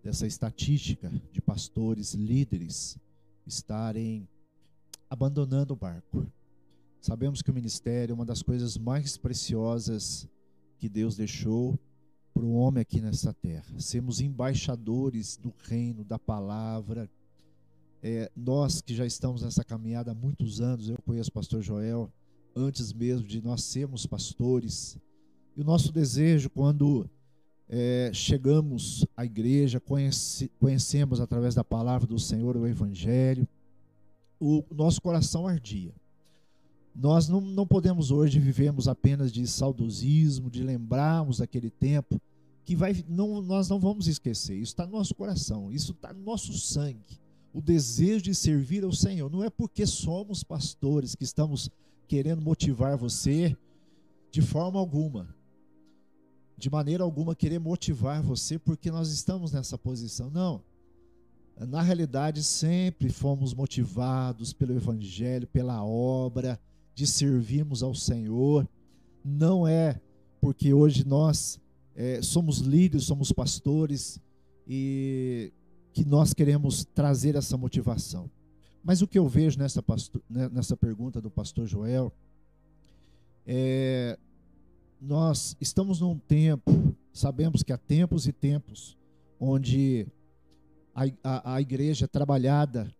[0.04, 3.00] dessa estatística de pastores líderes
[3.46, 4.28] estarem
[5.10, 6.28] abandonando o barco.
[7.06, 10.28] Sabemos que o ministério é uma das coisas mais preciosas
[10.80, 11.78] que Deus deixou
[12.34, 13.80] para o homem aqui nessa terra.
[13.80, 17.08] Sermos embaixadores do reino, da palavra.
[18.02, 22.12] É, nós que já estamos nessa caminhada há muitos anos, eu conheço o pastor Joel,
[22.56, 24.98] antes mesmo de nós sermos pastores.
[25.56, 27.08] E o nosso desejo, quando
[27.70, 33.48] é, chegamos à igreja, conhece, conhecemos através da palavra do Senhor o Evangelho,
[34.40, 35.94] o nosso coração ardia.
[36.96, 42.20] Nós não, não podemos hoje vivermos apenas de saudosismo, de lembrarmos daquele tempo,
[42.64, 44.56] que vai, não, nós não vamos esquecer.
[44.56, 47.20] Isso está no nosso coração, isso está no nosso sangue.
[47.54, 49.30] O desejo de servir ao Senhor.
[49.30, 51.70] Não é porque somos pastores que estamos
[52.08, 53.56] querendo motivar você
[54.32, 55.36] de forma alguma.
[56.58, 60.30] De maneira alguma querer motivar você porque nós estamos nessa posição.
[60.30, 60.64] Não
[61.60, 66.60] na realidade, sempre fomos motivados pelo Evangelho, pela obra,
[66.96, 68.68] de servirmos ao Senhor.
[69.24, 70.00] Não é
[70.40, 71.60] porque hoje nós
[71.94, 74.20] é, somos líderes, somos pastores
[74.68, 75.52] e
[75.94, 78.30] que nós queremos trazer essa motivação.
[78.84, 82.12] Mas o que eu vejo nessa, pastor, né, nessa pergunta do pastor Joel
[83.46, 84.18] é
[85.02, 88.98] nós estamos num tempo, sabemos que há tempos e tempos
[89.40, 90.08] onde
[90.96, 92.92] a, a, a igreja trabalhada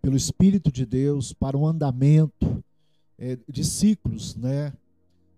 [0.00, 2.64] pelo Espírito de Deus para o andamento
[3.18, 4.72] é, de ciclos né,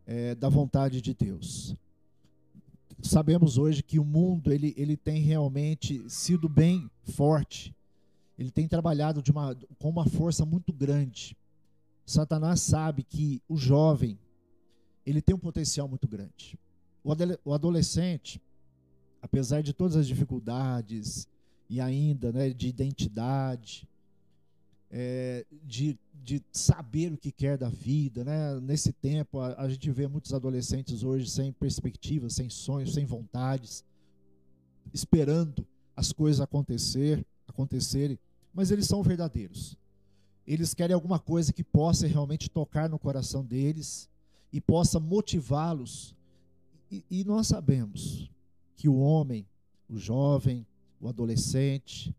[0.06, 1.74] é, da vontade de Deus.
[3.02, 7.74] Sabemos hoje que o mundo ele, ele tem realmente sido bem forte,
[8.38, 11.36] ele tem trabalhado de uma, com uma força muito grande.
[12.06, 14.18] Satanás sabe que o jovem
[15.06, 16.58] ele tem um potencial muito grande.
[17.44, 18.40] O adolescente,
[19.20, 21.28] apesar de todas as dificuldades,
[21.68, 23.88] e ainda né, de identidade,
[24.96, 28.22] é, de, de saber o que quer da vida.
[28.22, 28.60] Né?
[28.60, 33.84] Nesse tempo, a, a gente vê muitos adolescentes hoje sem perspectivas, sem sonhos, sem vontades,
[34.92, 35.66] esperando
[35.96, 38.16] as coisas acontecer, acontecerem,
[38.52, 39.76] mas eles são verdadeiros.
[40.46, 44.08] Eles querem alguma coisa que possa realmente tocar no coração deles
[44.52, 46.14] e possa motivá-los.
[46.88, 48.30] E, e nós sabemos
[48.76, 49.44] que o homem,
[49.88, 50.64] o jovem,
[51.00, 52.14] o adolescente,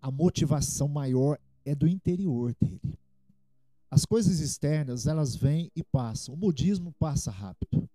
[0.00, 2.98] a motivação maior é do interior dele.
[3.90, 6.34] As coisas externas, elas vêm e passam.
[6.34, 7.88] O modismo passa rápido.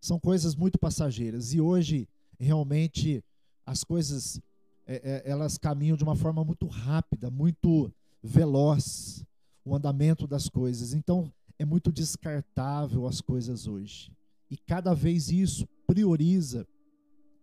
[0.00, 1.52] São coisas muito passageiras.
[1.52, 2.08] E hoje,
[2.38, 3.22] realmente,
[3.66, 4.40] as coisas
[4.86, 9.24] é, é, elas caminham de uma forma muito rápida, muito veloz,
[9.64, 10.92] o andamento das coisas.
[10.92, 14.10] Então, é muito descartável as coisas hoje.
[14.50, 16.66] E cada vez isso prioriza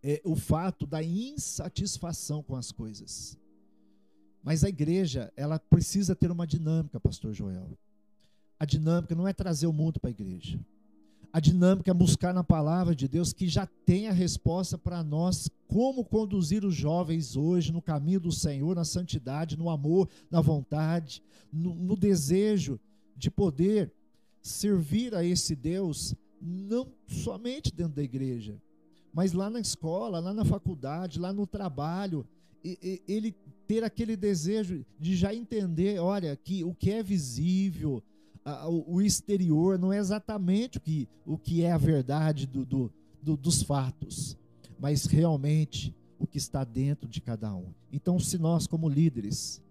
[0.03, 3.37] é, o fato da insatisfação com as coisas.
[4.43, 7.77] Mas a igreja, ela precisa ter uma dinâmica, pastor Joel.
[8.59, 10.59] A dinâmica não é trazer o mundo para a igreja.
[11.31, 15.49] A dinâmica é buscar na palavra de Deus que já tem a resposta para nós
[15.67, 21.21] como conduzir os jovens hoje no caminho do Senhor, na santidade, no amor, na vontade,
[21.53, 22.79] no, no desejo
[23.15, 23.93] de poder
[24.41, 28.59] servir a esse Deus não somente dentro da igreja,
[29.13, 32.25] mas lá na escola, lá na faculdade, lá no trabalho,
[32.63, 33.35] ele
[33.67, 38.03] ter aquele desejo de já entender, olha, que o que é visível,
[38.87, 42.91] o exterior não é exatamente o que, o que é a verdade do, do,
[43.21, 44.37] do, dos fatos,
[44.79, 47.73] mas realmente o que está dentro de cada um.
[47.91, 49.61] Então, se nós, como líderes,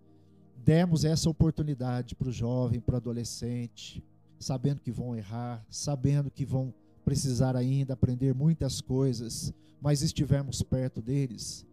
[0.64, 4.02] demos essa oportunidade para o jovem, para o adolescente,
[4.38, 6.72] sabendo que vão errar, sabendo que vão
[7.04, 11.66] precisar ainda aprender muitas coisas, mas estivermos perto deles,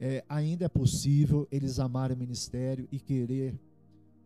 [0.00, 3.58] é, ainda é possível eles amarem o ministério e querer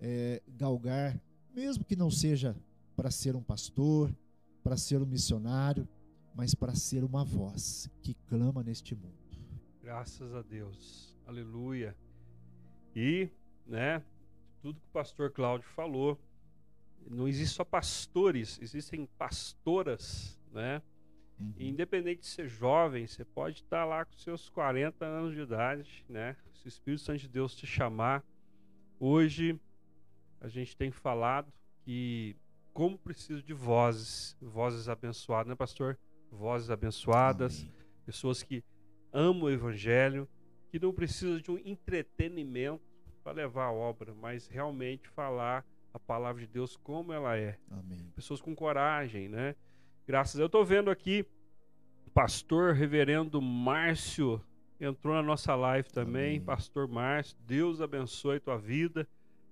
[0.00, 1.20] é, galgar,
[1.54, 2.56] mesmo que não seja
[2.96, 4.14] para ser um pastor,
[4.62, 5.88] para ser um missionário,
[6.34, 9.18] mas para ser uma voz que clama neste mundo.
[9.82, 11.96] Graças a Deus, aleluia.
[12.94, 13.28] E,
[13.66, 14.02] né,
[14.60, 16.18] tudo que o pastor Cláudio falou,
[17.08, 20.82] não existe só pastores, existem pastoras, né?
[21.40, 21.54] Uhum.
[21.58, 26.36] Independente de ser jovem, você pode estar lá com seus 40 anos de idade, né?
[26.52, 28.22] Se o Espírito Santo de Deus te chamar.
[28.98, 29.58] Hoje
[30.40, 31.50] a gente tem falado
[31.82, 32.36] que
[32.74, 35.98] como preciso de vozes, vozes abençoadas, né, pastor?
[36.30, 37.72] Vozes abençoadas, Amém.
[38.04, 38.62] pessoas que
[39.12, 40.28] amam o evangelho,
[40.70, 42.82] que não precisam de um entretenimento
[43.24, 47.58] para levar a obra, mas realmente falar a palavra de Deus como ela é.
[47.70, 48.12] Amém.
[48.14, 49.56] Pessoas com coragem, né?
[50.10, 50.42] Graças a Deus.
[50.42, 51.24] Eu estou vendo aqui,
[52.12, 54.42] pastor reverendo Márcio
[54.80, 56.30] entrou na nossa live também.
[56.30, 56.40] Amém.
[56.40, 59.06] Pastor Márcio, Deus abençoe tua vida.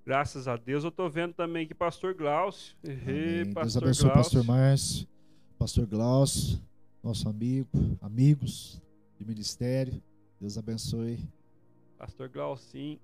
[0.05, 0.83] Graças a Deus.
[0.83, 2.77] Eu estou vendo também que pastor Glaucio.
[3.55, 4.39] Pastor Deus abençoe Glaucio.
[4.39, 5.09] pastor Márcio,
[5.57, 6.61] pastor Glaucio,
[7.05, 8.83] nosso amigo, amigos
[9.17, 10.03] de ministério.
[10.41, 11.21] Deus abençoe.
[11.97, 12.99] Pastor Glaucim.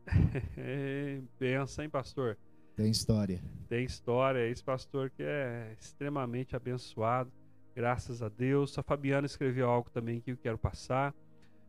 [1.38, 2.36] Pensa, hein, pastor?
[2.74, 3.40] Tem história.
[3.68, 4.50] Tem história.
[4.50, 7.30] Esse pastor que é extremamente abençoado.
[7.74, 8.78] Graças a Deus.
[8.78, 11.14] A Fabiana escreveu algo também que eu quero passar.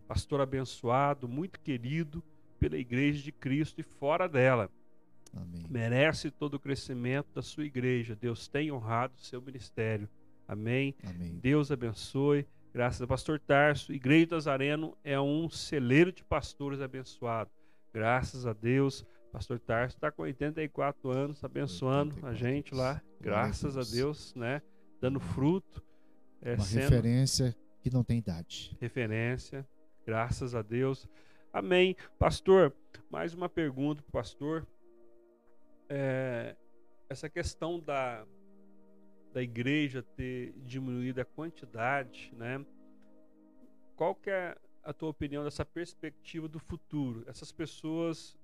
[0.08, 2.24] Pastor abençoado, muito querido
[2.60, 4.70] pela igreja de Cristo e fora dela.
[5.34, 5.66] Amém.
[5.70, 8.16] Merece todo o crescimento da sua igreja.
[8.16, 10.08] Deus tem honrado o seu ministério.
[10.48, 10.96] Amém.
[11.04, 11.40] Amém.
[11.42, 12.48] Deus abençoe.
[12.74, 13.94] Graças ao pastor Tarso.
[13.94, 17.50] Igreja do Nazareno é um celeiro de pastores abençoado.
[17.94, 19.06] Graças a Deus.
[19.32, 23.02] Pastor Tarso está com 84 anos, abençoando 84 a gente lá.
[23.20, 23.92] Graças a Deus.
[23.92, 24.62] a Deus, né?
[25.02, 25.85] Dando fruto.
[26.46, 26.82] É, Uma sendo...
[26.84, 28.78] referência que não tem idade.
[28.80, 29.68] Referência.
[30.06, 31.10] Graças a Deus.
[31.52, 31.96] Amém.
[32.20, 32.72] Pastor,
[33.10, 34.68] mais uma pergunta para o pastor.
[35.90, 36.56] É,
[37.10, 38.28] essa questão da,
[39.34, 42.64] da igreja ter diminuído a quantidade, né?
[43.96, 47.24] Qual que é a tua opinião dessa perspectiva do futuro?
[47.26, 48.38] Essas pessoas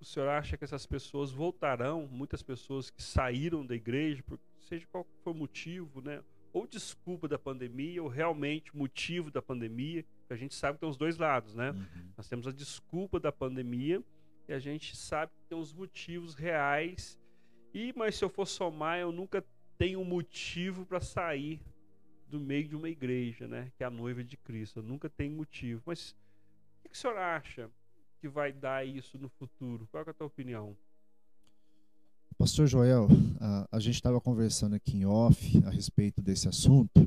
[0.00, 4.86] o senhor acha que essas pessoas voltarão, muitas pessoas que saíram da igreja, por, seja
[4.86, 6.22] qual for o motivo, né?
[6.52, 10.96] Ou desculpa da pandemia, ou realmente motivo da pandemia, a gente sabe que tem os
[10.96, 11.70] dois lados, né?
[11.70, 12.12] Uhum.
[12.16, 14.02] Nós temos a desculpa da pandemia
[14.48, 17.18] e a gente sabe que tem os motivos reais.
[17.72, 19.44] E, mas se eu for somar, eu nunca
[19.78, 21.60] tenho um motivo para sair
[22.28, 23.72] do meio de uma igreja, né?
[23.76, 24.80] Que é a noiva de Cristo.
[24.80, 25.82] Eu nunca tenho motivo.
[25.86, 26.16] Mas
[26.84, 27.70] o que o senhor acha?
[28.20, 29.88] que vai dar isso no futuro?
[29.90, 30.76] Qual é a tua opinião?
[32.40, 33.06] Pastor Joel,
[33.38, 37.06] a, a gente estava conversando aqui em off a respeito desse assunto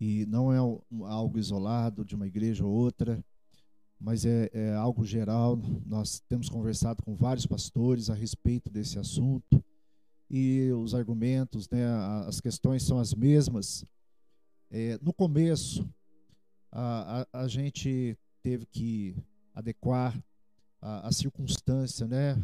[0.00, 0.58] e não é
[1.08, 3.20] algo isolado de uma igreja ou outra,
[4.00, 5.58] mas é, é, algo geral.
[5.84, 9.60] Nós temos conversado com vários pastores a respeito desse assunto
[10.30, 11.84] e os argumentos, né,
[12.24, 13.84] as questões são as mesmas.
[14.70, 15.84] É, no começo,
[16.70, 19.16] a, a, a gente teve que
[19.52, 20.16] adequar
[20.80, 22.36] a, a circunstância, né?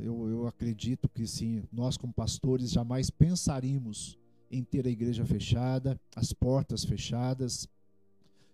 [0.00, 4.18] Eu, eu acredito que sim, nós como pastores jamais pensaríamos
[4.50, 7.68] em ter a igreja fechada, as portas fechadas.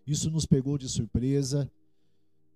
[0.06, 1.70] Isso nos pegou de surpresa.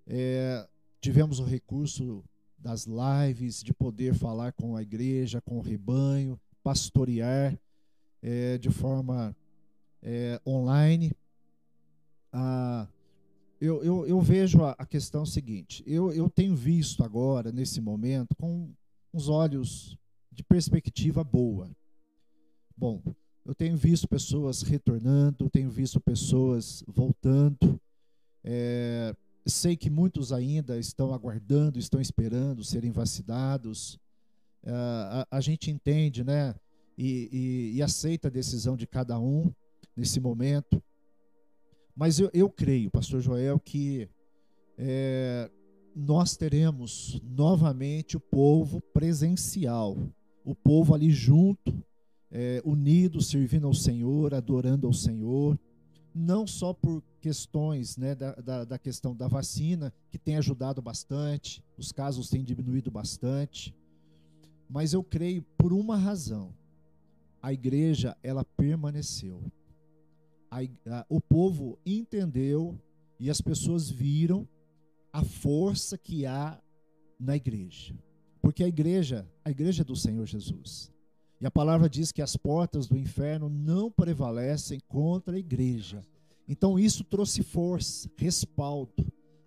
[0.07, 0.67] É,
[1.01, 2.25] tivemos o recurso
[2.59, 7.57] das lives, de poder falar com a igreja, com o rebanho, pastorear
[8.23, 9.37] é, de forma
[10.03, 11.13] é, online.
[13.61, 18.35] Eu, eu, eu vejo a, a, questão seguinte: eu, eu tenho visto agora, nesse momento,
[18.37, 18.71] com
[19.13, 19.97] uns olhos
[20.31, 21.71] de perspectiva boa.
[22.77, 23.03] Bom,
[23.45, 27.81] eu tenho visto pessoas retornando, tenho visto pessoas voltando.
[28.45, 29.15] É,
[29.47, 33.99] sei que muitos ainda estão aguardando, estão esperando serem vacinados.
[34.63, 36.55] É, a, a, gente entende, né?
[36.99, 39.51] E, e, e aceita a decisão de cada um
[39.97, 40.83] nesse momento.
[41.97, 44.07] Mas eu, eu creio, pastor Joel, que
[44.77, 45.51] é,
[45.95, 49.97] nós teremos novamente o povo presencial,
[50.45, 51.83] o povo ali junto,
[52.31, 55.59] é, unido, servindo ao Senhor, adorando ao Senhor,
[56.15, 61.65] não só por questões né, da, da, da questão da vacina, que tem ajudado bastante,
[61.79, 63.75] os casos têm diminuído bastante,
[64.69, 66.55] mas eu creio por uma razão:
[67.41, 69.43] a igreja ela permaneceu
[70.51, 72.79] a, a, o povo entendeu
[73.19, 74.47] e as pessoas viram
[75.13, 76.61] a força que há
[77.19, 77.95] na igreja.
[78.41, 80.93] Porque a igreja, a igreja é do Senhor Jesus.
[81.41, 86.03] E a palavra diz que as portas do inferno não prevalecem contra a igreja.
[86.49, 88.93] Então isso trouxe força, respaldo.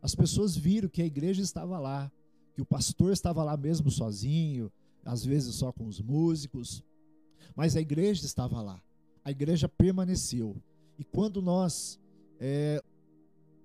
[0.02, 2.12] As pessoas viram que a igreja estava lá,
[2.54, 4.72] que o pastor estava lá mesmo sozinho,
[5.04, 6.84] às vezes só com os músicos,
[7.56, 8.82] mas a igreja estava lá.
[9.24, 10.56] A igreja permaneceu.
[11.00, 11.98] E quando nós
[12.42, 12.84] é,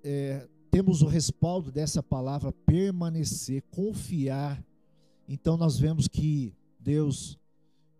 [0.04, 4.64] é, temos o respaldo dessa palavra permanecer, confiar,
[5.28, 7.36] então nós vemos que Deus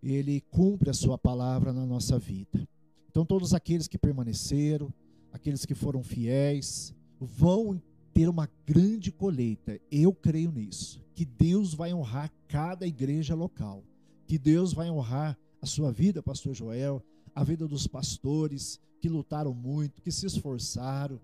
[0.01, 2.65] ele cumpre a sua palavra na nossa vida.
[3.09, 4.93] Então, todos aqueles que permaneceram,
[5.33, 7.81] aqueles que foram fiéis, vão
[8.13, 9.79] ter uma grande colheita.
[9.91, 11.03] Eu creio nisso.
[11.13, 13.83] Que Deus vai honrar cada igreja local.
[14.27, 17.01] Que Deus vai honrar a sua vida, Pastor Joel,
[17.35, 21.19] a vida dos pastores que lutaram muito, que se esforçaram,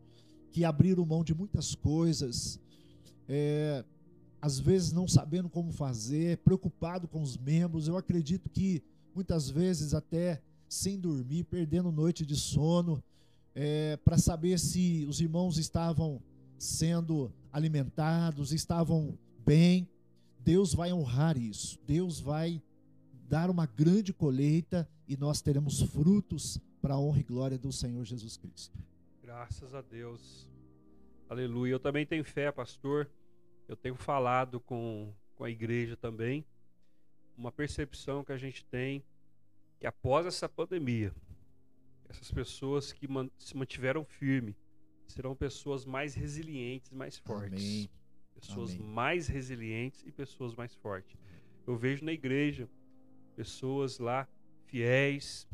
[0.52, 2.60] que abriram mão de muitas coisas,
[3.28, 3.86] é,
[4.42, 7.88] às vezes não sabendo como fazer, preocupado com os membros.
[7.88, 8.84] Eu acredito que
[9.16, 13.02] muitas vezes até sem dormir, perdendo noite de sono,
[13.56, 16.22] é, para saber se os irmãos estavam
[16.58, 19.88] sendo alimentados, estavam bem.
[20.40, 21.80] Deus vai honrar isso.
[21.86, 22.62] Deus vai
[23.32, 28.04] dar uma grande colheita e nós teremos frutos para a honra e glória do Senhor
[28.04, 28.78] Jesus Cristo.
[29.24, 30.50] Graças a Deus.
[31.30, 31.72] Aleluia.
[31.72, 33.10] Eu também tenho fé, pastor.
[33.70, 36.46] Eu tenho falado com, com a igreja também.
[37.38, 39.02] Uma percepção que a gente tem
[39.80, 41.16] que após essa pandemia,
[42.10, 43.08] essas pessoas que
[43.38, 44.58] se mantiveram firmes
[45.08, 47.64] serão pessoas mais resilientes, mais fortes.
[47.64, 47.90] Amém.
[48.36, 48.88] Pessoas Amém.
[48.88, 51.16] mais resilientes e pessoas mais fortes.
[51.66, 52.68] Eu vejo na igreja
[53.32, 54.28] pessoas lá
[54.66, 55.48] fiéis,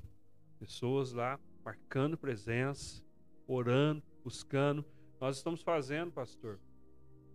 [0.59, 3.03] pessoas lá marcando presença,
[3.47, 4.85] orando, buscando.
[5.19, 6.59] Nós estamos fazendo, pastor,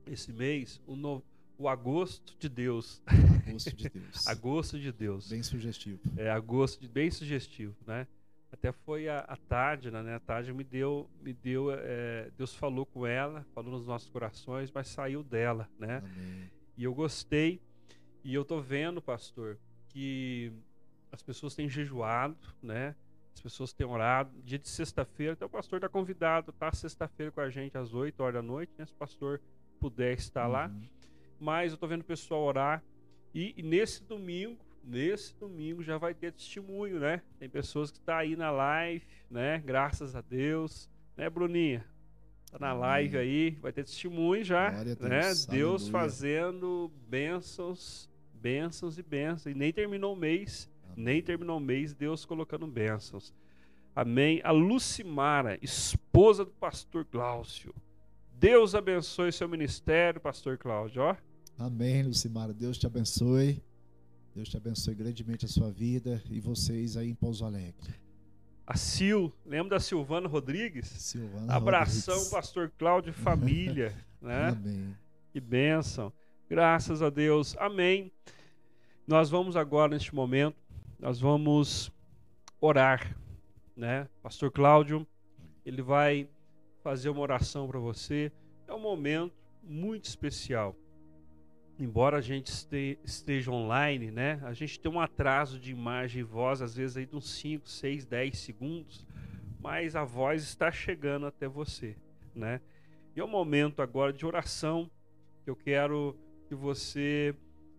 [0.07, 1.23] esse mês o, no,
[1.59, 3.03] o agosto de Deus.
[3.47, 4.27] Agosto de Deus.
[4.29, 5.29] agosto de Deus.
[5.29, 6.01] Bem sugestivo.
[6.17, 8.07] É, agosto de bem sugestivo, né?
[8.51, 10.15] Até foi a, a né?
[10.15, 14.71] A Tádina me deu, me deu, é, Deus falou com ela, falou nos nossos corações,
[14.71, 15.99] mas saiu dela, né?
[15.99, 16.51] Amém.
[16.77, 17.61] E eu gostei.
[18.23, 19.59] E eu tô vendo, pastor,
[19.93, 20.53] que
[21.11, 22.95] as pessoas têm jejuado, né?
[23.35, 24.31] As pessoas têm orado.
[24.43, 28.21] Dia de sexta-feira, então o pastor está convidado, tá sexta-feira com a gente às 8
[28.23, 28.87] horas da noite, né?
[28.87, 29.41] Se o pastor
[29.79, 30.53] puder estar uhum.
[30.53, 30.71] lá.
[31.39, 32.83] Mas eu tô vendo o pessoal orar.
[33.35, 37.23] E, e, nesse domingo, nesse domingo já vai ter testemunho, né?
[37.39, 39.59] Tem pessoas que estão tá aí na live, né?
[39.59, 40.89] Graças a Deus.
[41.17, 41.85] Né, Bruninha?
[42.51, 44.85] Tá na live aí, vai ter testemunho já, né?
[44.85, 48.11] Deus, Deus fazendo bênçãos,
[48.43, 49.55] bênçãos e bênçãos.
[49.55, 53.33] E nem terminou o mês, nem terminou o mês, Deus colocando bênçãos.
[53.95, 54.41] Amém.
[54.43, 57.73] A Lucimara, esposa do pastor Glaucio.
[58.35, 61.17] Deus abençoe seu ministério, pastor Cláudio, ó.
[61.59, 62.53] Amém, Lucimara.
[62.53, 63.63] Deus te abençoe.
[64.35, 67.95] Deus te abençoe grandemente a sua vida e vocês aí em Pouso Alegre.
[68.67, 70.87] A Sil, lembra da Silvana Rodrigues?
[70.89, 72.33] Silvana Abração, Rodrigues.
[72.33, 74.49] pastor Cláudio e família, né?
[74.49, 74.97] Amém.
[75.31, 76.13] Que bênção.
[76.53, 77.57] Graças a Deus.
[77.57, 78.13] Amém.
[79.07, 80.55] Nós vamos agora neste momento,
[80.99, 81.91] nós vamos
[82.61, 83.17] orar,
[83.75, 84.07] né?
[84.23, 85.07] Pastor Cláudio,
[85.65, 86.29] ele vai
[86.83, 88.31] fazer uma oração para você.
[88.69, 89.33] É um momento
[89.63, 90.77] muito especial
[91.79, 92.53] embora a gente
[93.03, 97.07] esteja online, né, a gente tem um atraso de imagem e voz, às vezes aí
[97.07, 99.07] de uns 5, 6, 10 segundos,
[99.59, 101.97] mas a voz está chegando até você,
[102.35, 102.61] né?
[103.17, 104.89] E é o momento agora de oração
[105.43, 106.15] que eu quero
[106.53, 107.35] que você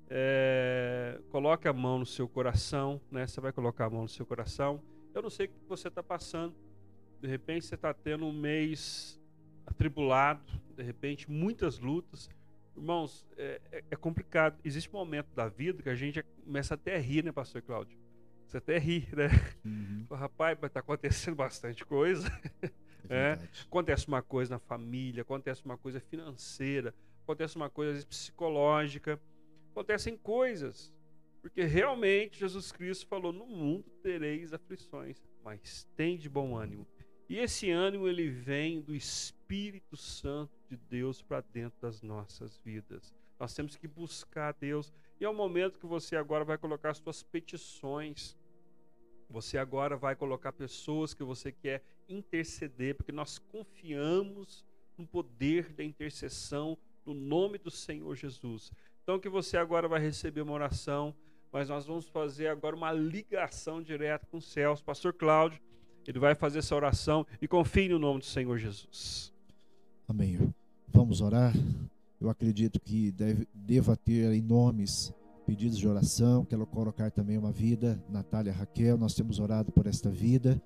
[0.09, 3.28] é, coloque a mão no seu coração, né?
[3.28, 4.82] Você vai colocar a mão no seu coração.
[5.13, 6.55] Eu não sei o que você está passando.
[7.21, 9.21] De repente você está tendo um mês
[9.63, 10.41] atribulado,
[10.76, 12.32] de repente muitas lutas.
[12.76, 14.59] Irmãos, é, é, é, complicado.
[14.65, 17.95] Existe um momento da vida que a gente começa até a rir, né, pastor Cláudio?
[18.47, 19.30] Você até ri, né?
[19.63, 20.07] Uhum.
[20.09, 22.28] Rapaz, está acontecendo bastante coisa.
[23.07, 26.91] É, é acontece uma coisa na família, acontece uma coisa financeira,
[27.24, 29.19] acontece uma coisa psicológica,
[29.71, 30.93] acontecem coisas.
[31.41, 36.88] Porque realmente Jesus Cristo falou: no mundo tereis aflições, mas tem de bom ânimo.
[37.28, 43.13] E esse ânimo ele vem do Espírito Santo de Deus para dentro das nossas vidas.
[43.39, 44.93] Nós temos que buscar Deus.
[45.19, 48.38] E é o momento que você agora vai colocar as suas petições.
[49.30, 54.65] Você agora vai colocar pessoas que você quer interceder, porque nós confiamos
[54.97, 58.72] no poder da intercessão no nome do Senhor Jesus.
[59.04, 61.14] Então que você agora vai receber uma oração,
[61.51, 64.82] mas nós vamos fazer agora uma ligação direta com os céus.
[64.82, 65.60] Pastor Cláudio,
[66.08, 69.34] ele vai fazer essa oração e confie no nome do Senhor Jesus.
[70.08, 70.38] Amém.
[70.88, 71.54] Vamos orar.
[72.20, 75.14] Eu acredito que deve, deva ter em nomes
[75.45, 76.45] pedidos de oração.
[76.45, 78.97] Quero colocar também uma vida, Natália Raquel.
[78.97, 80.62] Nós temos orado por esta vida.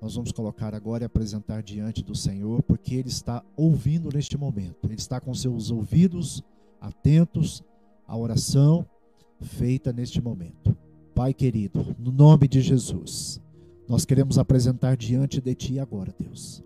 [0.00, 4.84] Nós vamos colocar agora e apresentar diante do Senhor, porque Ele está ouvindo neste momento.
[4.84, 6.42] Ele está com seus ouvidos
[6.80, 7.64] atentos
[8.06, 8.86] à oração
[9.40, 10.76] feita neste momento.
[11.14, 13.40] Pai querido, no nome de Jesus.
[13.88, 16.62] Nós queremos apresentar diante de Ti agora, Deus.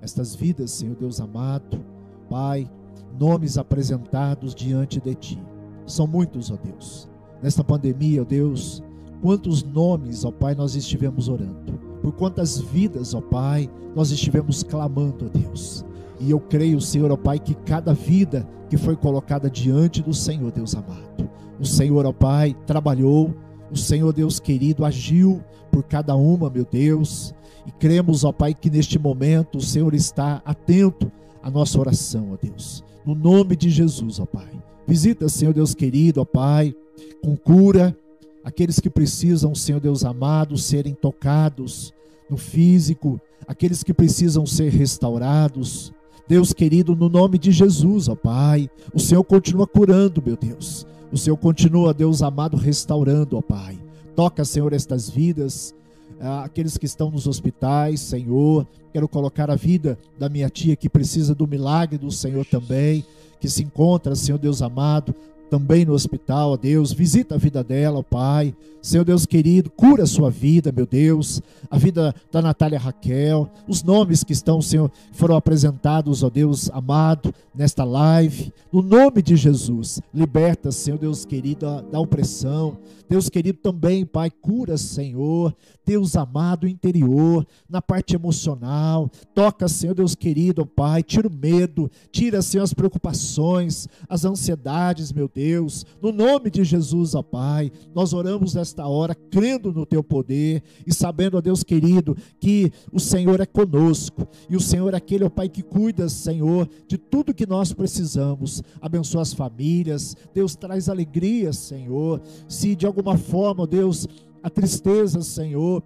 [0.00, 1.82] Estas vidas, Senhor Deus amado,
[2.28, 2.70] Pai,
[3.18, 5.42] nomes apresentados diante de Ti.
[5.86, 7.08] São muitos, ó Deus.
[7.42, 8.82] Nesta pandemia, ó Deus,
[9.22, 11.83] quantos nomes, ó Pai, nós estivemos orando.
[12.04, 15.86] Por quantas vidas, ó Pai, nós estivemos clamando, ó Deus.
[16.20, 20.52] E eu creio, Senhor, ó Pai, que cada vida que foi colocada diante do Senhor,
[20.52, 23.34] Deus amado, o Senhor, ó Pai, trabalhou,
[23.72, 25.42] o Senhor, Deus querido, agiu
[25.72, 27.34] por cada uma, meu Deus.
[27.66, 31.10] E cremos, ó Pai, que neste momento o Senhor está atento
[31.42, 32.84] à nossa oração, ó Deus.
[33.06, 34.50] No nome de Jesus, ó Pai.
[34.86, 36.76] Visita, Senhor Deus querido, ó Pai,
[37.22, 37.96] com cura,
[38.44, 41.92] aqueles que precisam, Senhor Deus amado, serem tocados
[42.28, 45.92] no físico, aqueles que precisam ser restaurados.
[46.28, 50.86] Deus querido, no nome de Jesus, ó Pai, o Senhor continua curando, meu Deus.
[51.12, 53.78] O Senhor continua, Deus amado, restaurando, ó Pai.
[54.16, 55.74] Toca, Senhor, estas vidas,
[56.20, 58.66] ah, aqueles que estão nos hospitais, Senhor.
[58.92, 63.04] Quero colocar a vida da minha tia que precisa do milagre do Senhor também,
[63.40, 65.14] que se encontra, Senhor Deus amado,
[65.50, 66.92] também no hospital, ó Deus.
[66.92, 68.54] Visita a vida dela, ó Pai.
[68.82, 71.40] Senhor Deus querido, cura a sua vida, meu Deus.
[71.70, 73.48] A vida da Natália Raquel.
[73.66, 78.52] Os nomes que estão, Senhor, foram apresentados, ó Deus amado, nesta live.
[78.72, 82.76] No nome de Jesus, liberta, Senhor Deus querido, da opressão.
[83.08, 85.54] Deus querido também, Pai, cura, Senhor.
[85.86, 89.10] Deus amado interior, na parte emocional.
[89.34, 91.02] Toca, Senhor Deus querido, Pai.
[91.02, 95.84] Tira o medo, tira, Senhor, as preocupações, as ansiedades, meu Deus.
[96.00, 100.92] No nome de Jesus, ó Pai, nós oramos nesta hora, crendo no Teu poder e
[100.92, 105.28] sabendo, ó Deus querido, que o Senhor é conosco e o Senhor é aquele, ó
[105.28, 108.62] Pai, que cuida, Senhor, de tudo que nós precisamos.
[108.80, 112.22] Abençoa as famílias, Deus traz alegria, Senhor.
[112.48, 114.08] Se de alguma forma, ó Deus,
[114.42, 115.82] a tristeza, Senhor,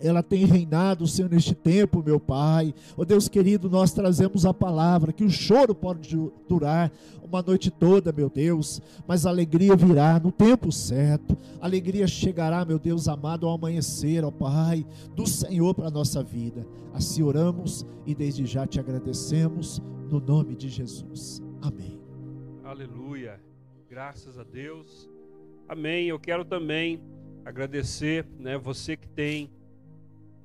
[0.00, 2.74] ela tem reinado, Senhor, neste tempo, meu Pai.
[2.96, 6.16] Ó oh, Deus querido, nós trazemos a palavra que o choro pode
[6.48, 6.92] durar
[7.22, 11.36] uma noite toda, meu Deus, mas a alegria virá no tempo certo.
[11.60, 16.22] A alegria chegará, meu Deus amado, ao amanhecer, ó Pai, do Senhor para a nossa
[16.22, 16.66] vida.
[16.92, 21.42] Assim oramos e desde já te agradecemos no nome de Jesus.
[21.60, 22.00] Amém.
[22.64, 23.40] Aleluia.
[23.88, 25.17] Graças a Deus.
[25.68, 26.06] Amém.
[26.06, 26.98] Eu quero também
[27.44, 29.50] agradecer, né, você que tem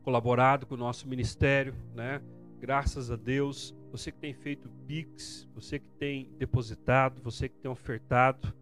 [0.03, 2.21] colaborado com o nosso ministério, né?
[2.59, 7.71] Graças a Deus, você que tem feito Pix, você que tem depositado, você que tem
[7.71, 8.53] ofertado,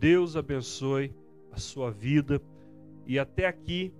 [0.00, 1.14] Deus abençoe
[1.52, 2.42] a sua vida.
[3.06, 3.92] E até aqui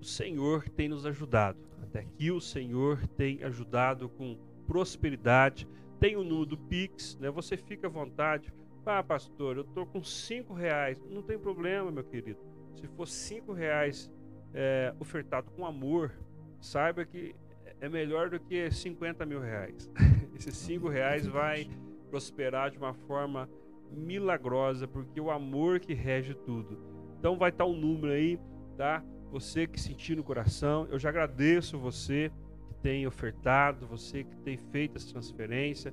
[0.00, 1.58] o Senhor tem nos ajudado.
[1.80, 4.36] Até aqui o Senhor tem ajudado com
[4.66, 5.68] prosperidade.
[6.00, 7.30] Tem o número do Pix, né?
[7.30, 8.52] Você fica à vontade.
[8.84, 11.00] Ah, pastor, eu estou com cinco reais.
[11.08, 12.40] Não tem problema, meu querido.
[12.74, 14.10] Se for cinco reais
[14.52, 16.12] é, ofertado com amor,
[16.60, 17.34] saiba que
[17.80, 19.90] é melhor do que 50 mil reais.
[20.34, 21.68] Esses 5 reais vai
[22.10, 23.48] prosperar de uma forma
[23.90, 26.78] milagrosa, porque o amor que rege tudo.
[27.18, 28.38] Então vai estar um número aí,
[28.76, 29.04] tá?
[29.30, 32.30] Você que sentiu no coração, eu já agradeço você
[32.68, 35.92] que tem ofertado, você que tem feito essa transferência.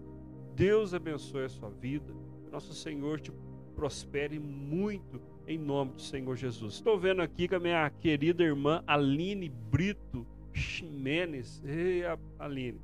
[0.55, 2.13] Deus abençoe a sua vida.
[2.51, 3.31] Nosso Senhor te
[3.75, 6.75] prospere muito em nome do Senhor Jesus.
[6.75, 11.61] Estou vendo aqui com a minha querida irmã Aline Brito Ximenes.
[11.65, 12.03] Ei,
[12.37, 12.79] Aline.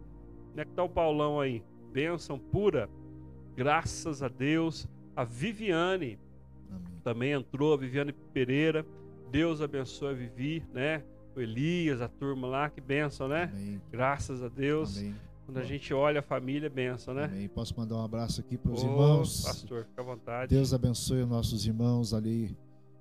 [0.50, 1.64] Como é que tá o Paulão aí?
[1.92, 2.90] Bênção pura.
[3.56, 4.88] Graças a Deus.
[5.16, 6.20] A Viviane
[6.70, 7.02] Amém.
[7.04, 8.86] também entrou, a Viviane Pereira.
[9.32, 11.04] Deus abençoe a Vivi, né?
[11.36, 13.52] O Elias, a turma lá, que benção, né?
[13.52, 13.82] Amém.
[13.92, 14.98] Graças a Deus.
[14.98, 15.16] Amém.
[15.46, 17.26] Quando a gente olha a família, benção, né?
[17.26, 17.48] Amém.
[17.48, 19.44] Posso mandar um abraço aqui para os irmãos?
[19.44, 20.56] Pastor, fica à vontade.
[20.56, 22.58] Deus abençoe os nossos irmãos ali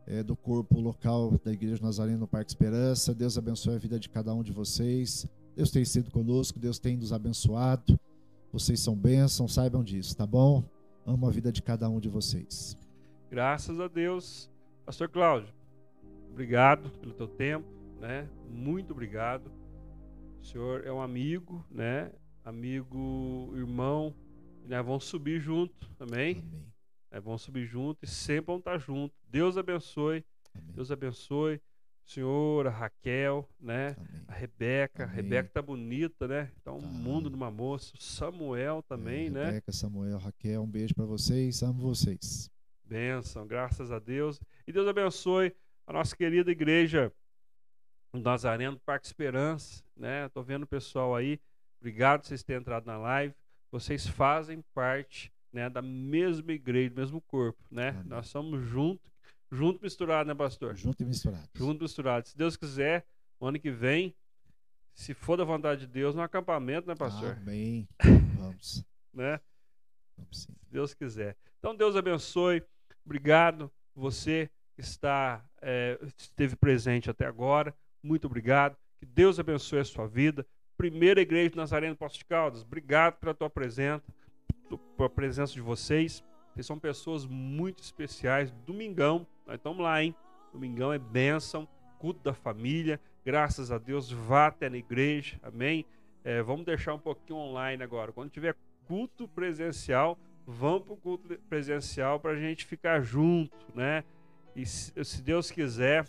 [0.07, 3.15] é, do corpo local da Igreja Nazarena no Parque Esperança.
[3.15, 5.27] Deus abençoe a vida de cada um de vocês.
[5.57, 7.99] Deus tem sido conosco, Deus tem nos abençoado.
[8.53, 10.63] Vocês são bênçãos, saibam disso, tá bom?
[11.07, 12.77] Amo a vida de cada um de vocês.
[13.31, 14.51] Graças a Deus.
[14.85, 15.53] Pastor Cláudio,
[16.31, 17.67] obrigado pelo teu tempo,
[18.01, 18.29] né?
[18.51, 19.51] Muito obrigado.
[20.43, 22.13] O senhor é um amigo, né?
[22.45, 24.15] Amigo, irmão,
[24.67, 24.83] né?
[24.83, 26.45] Vamos subir junto, amém?
[26.47, 26.73] amém.
[27.11, 29.17] É, vão subir juntos e sempre vão estar juntos.
[29.27, 30.23] Deus abençoe.
[30.55, 30.75] Amém.
[30.75, 31.59] Deus abençoe.
[32.05, 33.97] Senhora, Raquel, né?
[33.97, 34.25] Amém.
[34.29, 35.05] A Rebeca.
[35.05, 35.13] Amém.
[35.13, 36.51] A Rebeca tá bonita, né?
[36.63, 36.87] Tá um tá.
[36.87, 37.95] mundo de uma moça.
[37.99, 39.45] Samuel também, é, né?
[39.47, 41.63] Rebeca, Samuel, Raquel, um beijo para vocês.
[41.63, 42.51] Amo vocês.
[42.85, 44.39] Benção, graças a Deus.
[44.67, 47.11] E Deus abençoe a nossa querida igreja
[48.13, 50.29] Nazareno Parque Esperança, né?
[50.29, 51.41] Tô vendo o pessoal aí.
[51.85, 53.35] Obrigado por vocês terem entrado na live.
[53.71, 57.91] Vocês fazem parte né, da mesma igreja, do mesmo corpo, né?
[57.91, 58.05] Amém.
[58.05, 59.13] Nós somos juntos,
[59.53, 60.75] junto misturado, né, pastor?
[60.75, 61.47] Junto e misturado.
[61.55, 62.27] Junto e misturado.
[62.27, 63.05] Se Deus quiser,
[63.39, 64.17] o ano que vem,
[64.95, 67.33] se for da vontade de Deus, no acampamento, né, pastor?
[67.33, 67.87] Amém.
[68.39, 68.83] Vamos.
[69.13, 69.39] né?
[70.17, 70.55] Vamos sim.
[70.55, 71.37] Se Deus quiser.
[71.59, 72.63] Então, Deus abençoe.
[73.05, 77.77] Obrigado você que está é, esteve presente até agora.
[78.03, 78.75] Muito obrigado.
[78.99, 80.47] Que Deus abençoe a sua vida.
[80.77, 84.03] Primeira Igreja de Nazareno Posto de Caldas, obrigado pela tua presença,
[84.97, 86.25] pela presença de vocês.
[86.53, 88.51] Vocês são pessoas muito especiais.
[88.67, 90.15] Domingão, nós estamos lá, hein?
[90.53, 91.69] Domingão é bênção,
[91.99, 93.01] culto da família.
[93.25, 95.85] Graças a Deus, vá até na igreja, amém?
[96.23, 98.13] É, vamos deixar um pouquinho online agora.
[98.13, 98.57] Quando tiver
[98.87, 104.05] culto presencial, vamos para o culto presencial para a gente ficar junto, né?
[104.55, 106.07] E se, se, Deus quiser,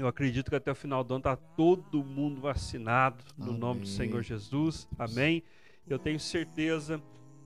[0.00, 3.58] eu acredito que até o final do ano está todo mundo vacinado no Amém.
[3.58, 4.88] nome do Senhor Jesus.
[4.98, 5.42] Amém.
[5.86, 7.00] Eu tenho certeza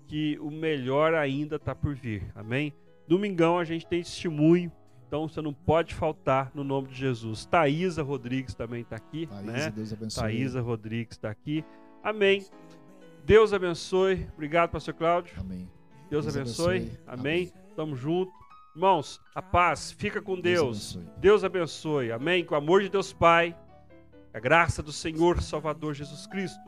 [0.06, 2.22] que o melhor ainda está por vir.
[2.34, 2.72] Amém.
[3.06, 4.72] Domingão a gente tem testemunho.
[5.06, 7.46] Então você não pode faltar no nome de Jesus.
[7.46, 9.26] Thaisa Rodrigues também está aqui.
[9.26, 9.70] Thaisa, né?
[9.70, 10.22] Deus abençoe.
[10.22, 11.64] Thaisa Rodrigues está aqui.
[12.02, 12.44] Amém.
[13.24, 14.26] Deus abençoe.
[14.34, 15.34] Obrigado, pastor Cláudio.
[15.38, 15.68] Amém.
[16.10, 16.76] Deus, Deus abençoe.
[16.76, 16.98] abençoe.
[17.06, 17.50] Amém.
[17.50, 17.52] Amém.
[17.76, 18.32] Tamo junto.
[18.74, 20.94] Irmãos, a paz, fica com Deus.
[20.94, 21.20] Deus abençoe.
[21.20, 22.12] Deus abençoe.
[22.12, 22.44] Amém.
[22.44, 23.56] Com o amor de Deus Pai,
[24.32, 26.60] a graça do Senhor Salvador Jesus Cristo,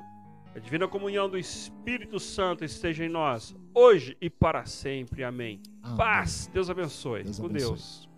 [0.54, 5.22] a divina comunhão do Espírito Santo esteja em nós, hoje e para sempre.
[5.22, 5.60] Amém.
[5.82, 5.96] Amém.
[5.96, 7.22] Paz, Deus abençoe.
[7.22, 7.68] Deus com abençoe.
[7.68, 8.10] Deus.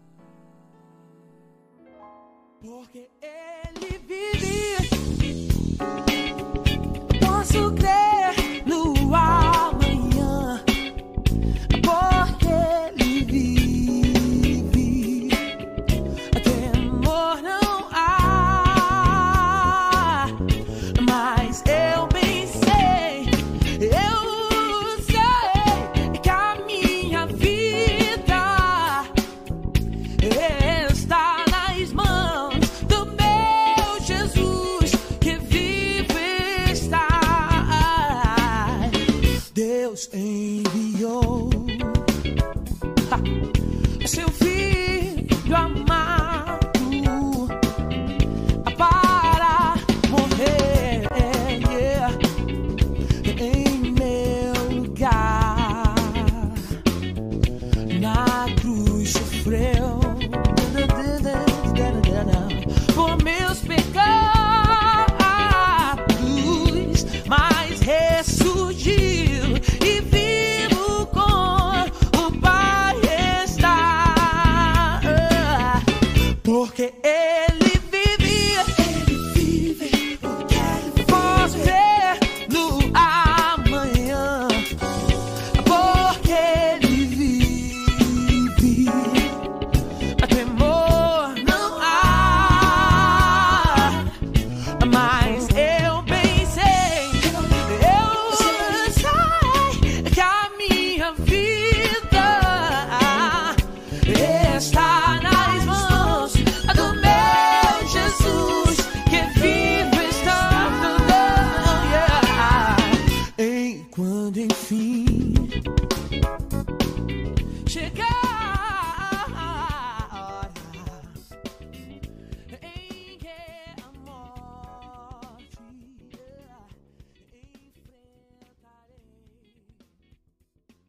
[2.61, 5.39] Porque ele vive,
[7.20, 8.01] posso crer